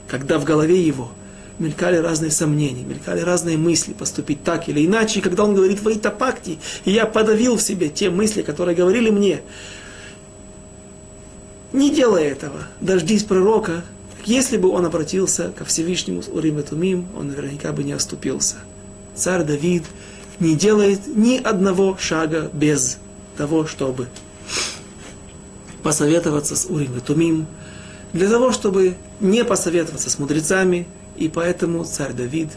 [0.09, 1.11] когда в голове его
[1.59, 5.19] мелькали разные сомнения, мелькали разные мысли, поступить так или иначе.
[5.19, 9.09] И когда он говорит «Ваита пакти», и я подавил в себе те мысли, которые говорили
[9.09, 9.41] мне,
[11.73, 13.83] не делай этого, дождись пророка,
[14.25, 18.55] если бы он обратился ко Всевышнему с Урим и Тумим, он наверняка бы не оступился.
[19.15, 19.83] Царь Давид
[20.39, 22.97] не делает ни одного шага без
[23.37, 24.07] того, чтобы
[25.83, 27.47] посоветоваться с Урим и Тумим,
[28.13, 32.49] для того, чтобы не посоветоваться с мудрецами, и поэтому царь Давид,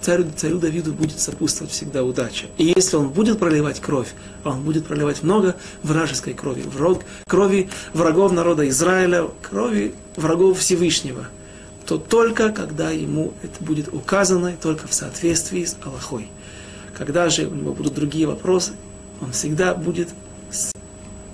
[0.00, 2.46] царю, царю Давиду будет сопутствовать всегда удача.
[2.58, 4.08] И если он будет проливать кровь,
[4.44, 11.26] а он будет проливать много вражеской крови, враг, крови врагов народа Израиля, крови врагов Всевышнего,
[11.86, 16.28] то только когда ему это будет указано, только в соответствии с Аллахой.
[16.96, 18.72] Когда же у него будут другие вопросы,
[19.20, 20.10] он всегда будет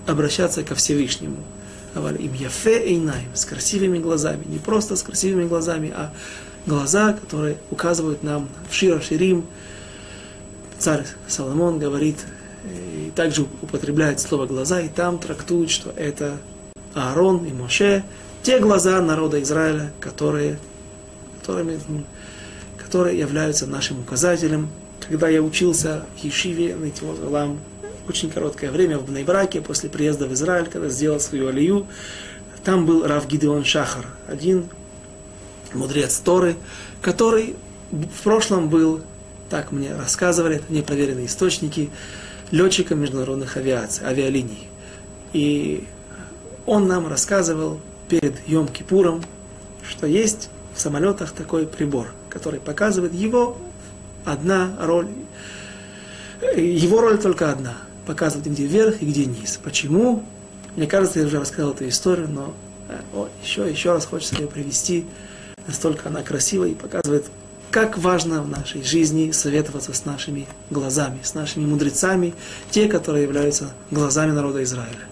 [0.07, 1.37] обращаться ко Всевышнему.
[1.99, 4.44] Им яфе эйнаем, с красивыми глазами.
[4.46, 6.12] Не просто с красивыми глазами, а
[6.66, 9.46] глаза, которые указывают нам в Шира Ширим.
[10.78, 12.18] Царь Соломон говорит,
[12.64, 16.38] и также употребляет слово глаза, и там трактует, что это
[16.94, 18.05] Аарон и Моше,
[18.42, 20.59] те глаза народа Израиля, которые,
[21.40, 21.78] которыми,
[22.76, 24.68] которые являются нашим указателем.
[25.07, 26.86] Когда я учился в Ешиве, на
[28.09, 31.86] очень короткое время в Бнейбраке, после приезда в Израиль, когда сделал свою алию,
[32.64, 34.68] там был Рав Гидеон Шахар, один
[35.72, 36.56] мудрец Торы,
[37.00, 37.56] который
[37.90, 39.00] в прошлом был,
[39.48, 41.90] так мне рассказывали, это непроверенные источники,
[42.50, 44.68] летчиком международных авиаций, авиалиний.
[45.32, 45.86] И
[46.66, 49.24] он нам рассказывал перед Йом-Кипуром,
[49.88, 53.59] что есть в самолетах такой прибор, который показывает его
[54.24, 55.09] одна роль.
[56.56, 57.76] Его роль только одна.
[58.09, 59.61] Показывает, где вверх и где низ.
[59.62, 60.24] Почему?
[60.74, 62.54] Мне кажется, я уже рассказал эту историю, но
[62.88, 65.06] э, о, еще, еще раз хочется ее привести
[65.68, 67.26] настолько она красивая и показывает,
[67.70, 72.34] как важно в нашей жизни советоваться с нашими глазами, с нашими мудрецами,
[72.70, 75.06] те, которые являются глазами народа Израиля.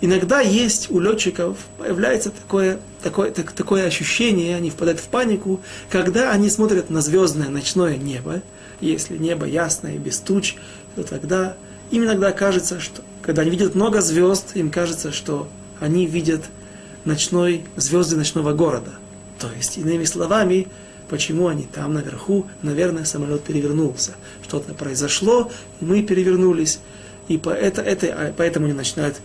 [0.00, 5.60] Иногда есть у летчиков, появляется такое, такое, так, такое ощущение, они впадают в панику,
[5.90, 8.40] когда они смотрят на звездное ночное небо,
[8.80, 10.54] если небо ясное, без туч,
[10.94, 11.56] то тогда
[11.90, 16.42] им иногда кажется, что когда они видят много звезд, им кажется, что они видят
[17.04, 18.92] ночной, звезды ночного города–
[19.40, 20.68] то есть, иными словами,
[21.08, 24.12] почему они там наверху, наверное, самолет перевернулся.
[24.42, 26.78] Что-то произошло, мы перевернулись,
[27.28, 29.20] и по это, это, а, поэтому они начинают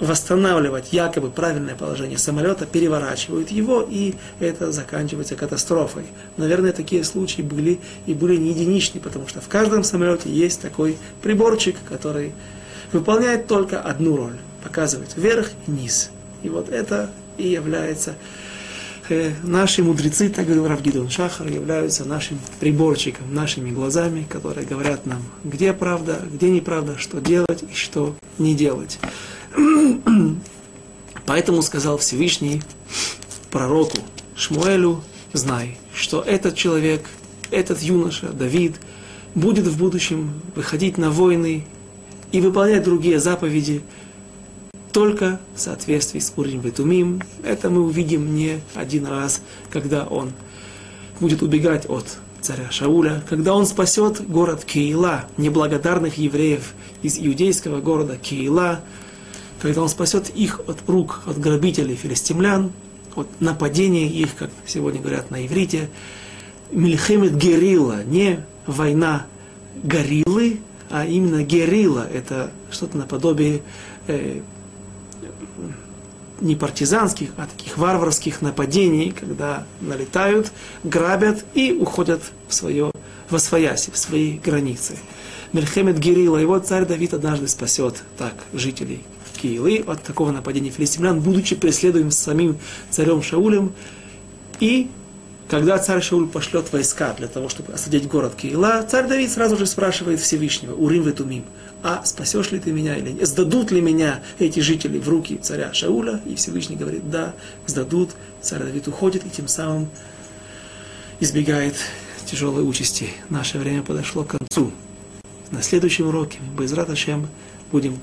[0.00, 6.04] восстанавливать якобы правильное положение самолета, переворачивают его, и это заканчивается катастрофой.
[6.36, 10.98] Наверное, такие случаи были и были не единичны, потому что в каждом самолете есть такой
[11.22, 12.32] приборчик, который
[12.92, 16.10] выполняет только одну роль, показывает вверх и низ.
[16.42, 18.14] И вот это и является
[19.08, 25.22] Э, наши мудрецы, так говорил Равгидон Шахар, являются нашим приборчиком, нашими глазами, которые говорят нам,
[25.44, 28.98] где правда, где неправда, что делать и что не делать.
[31.26, 32.62] Поэтому сказал Всевышний
[33.50, 33.98] пророку
[34.36, 35.02] Шмуэлю,
[35.32, 37.04] знай, что этот человек,
[37.50, 38.74] этот юноша, Давид,
[39.34, 41.64] будет в будущем выходить на войны
[42.32, 43.82] и выполнять другие заповеди,
[44.92, 47.22] только в соответствии с Урим Ветумим.
[47.44, 50.32] Это мы увидим не один раз, когда он
[51.20, 52.06] будет убегать от
[52.40, 58.80] царя Шауля, когда он спасет город Киила, неблагодарных евреев из иудейского города Киила,
[59.60, 62.72] когда он спасет их от рук, от грабителей филистимлян,
[63.14, 65.88] от нападения их, как сегодня говорят на иврите,
[66.70, 69.26] Мильхемет Герила, не война
[69.82, 73.62] гориллы, а именно герила, это что-то наподобие
[74.06, 74.40] э,
[76.40, 80.52] не партизанских, а таких варварских нападений, когда налетают,
[80.84, 82.90] грабят и уходят в свое,
[83.30, 84.96] во свояси, в свои границы.
[85.52, 89.02] Мельхемед Гирила, его царь Давид однажды спасет так жителей
[89.36, 92.58] Киилы от такого нападения филистимлян, будучи преследуем самим
[92.90, 93.72] царем Шаулем.
[94.60, 94.88] И
[95.48, 99.66] когда царь Шауль пошлет войска для того, чтобы осадить город Киила, царь Давид сразу же
[99.66, 101.44] спрашивает Всевышнего, Урим Ветумим,
[101.82, 103.28] а спасешь ли ты меня или нет?
[103.28, 106.20] Сдадут ли меня эти жители в руки царя Шауля?
[106.26, 107.34] И Всевышний говорит, да,
[107.66, 108.10] сдадут.
[108.40, 109.88] Царь Давид уходит и тем самым
[111.20, 111.76] избегает
[112.26, 113.10] тяжелой участи.
[113.30, 114.72] Наше время подошло к концу.
[115.52, 117.28] На следующем уроке мы, без Раташем,
[117.70, 118.00] будем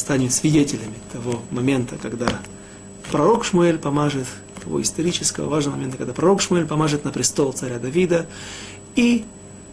[0.00, 2.26] станем свидетелями того момента, когда
[3.10, 4.26] пророк Шмуэль помажет,
[4.62, 8.26] того исторического важного момента, когда пророк Шмуэль помажет на престол царя Давида,
[8.96, 9.24] и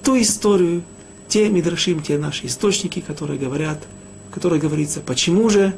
[0.03, 0.83] ту историю,
[1.27, 3.83] те мидрашим, те наши источники, которые говорят,
[4.31, 5.75] которые говорится, почему же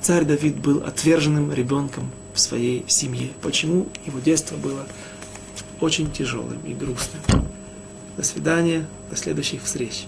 [0.00, 4.86] царь Давид был отверженным ребенком в своей семье, почему его детство было
[5.80, 7.22] очень тяжелым и грустным.
[8.16, 10.06] До свидания, до следующих встреч.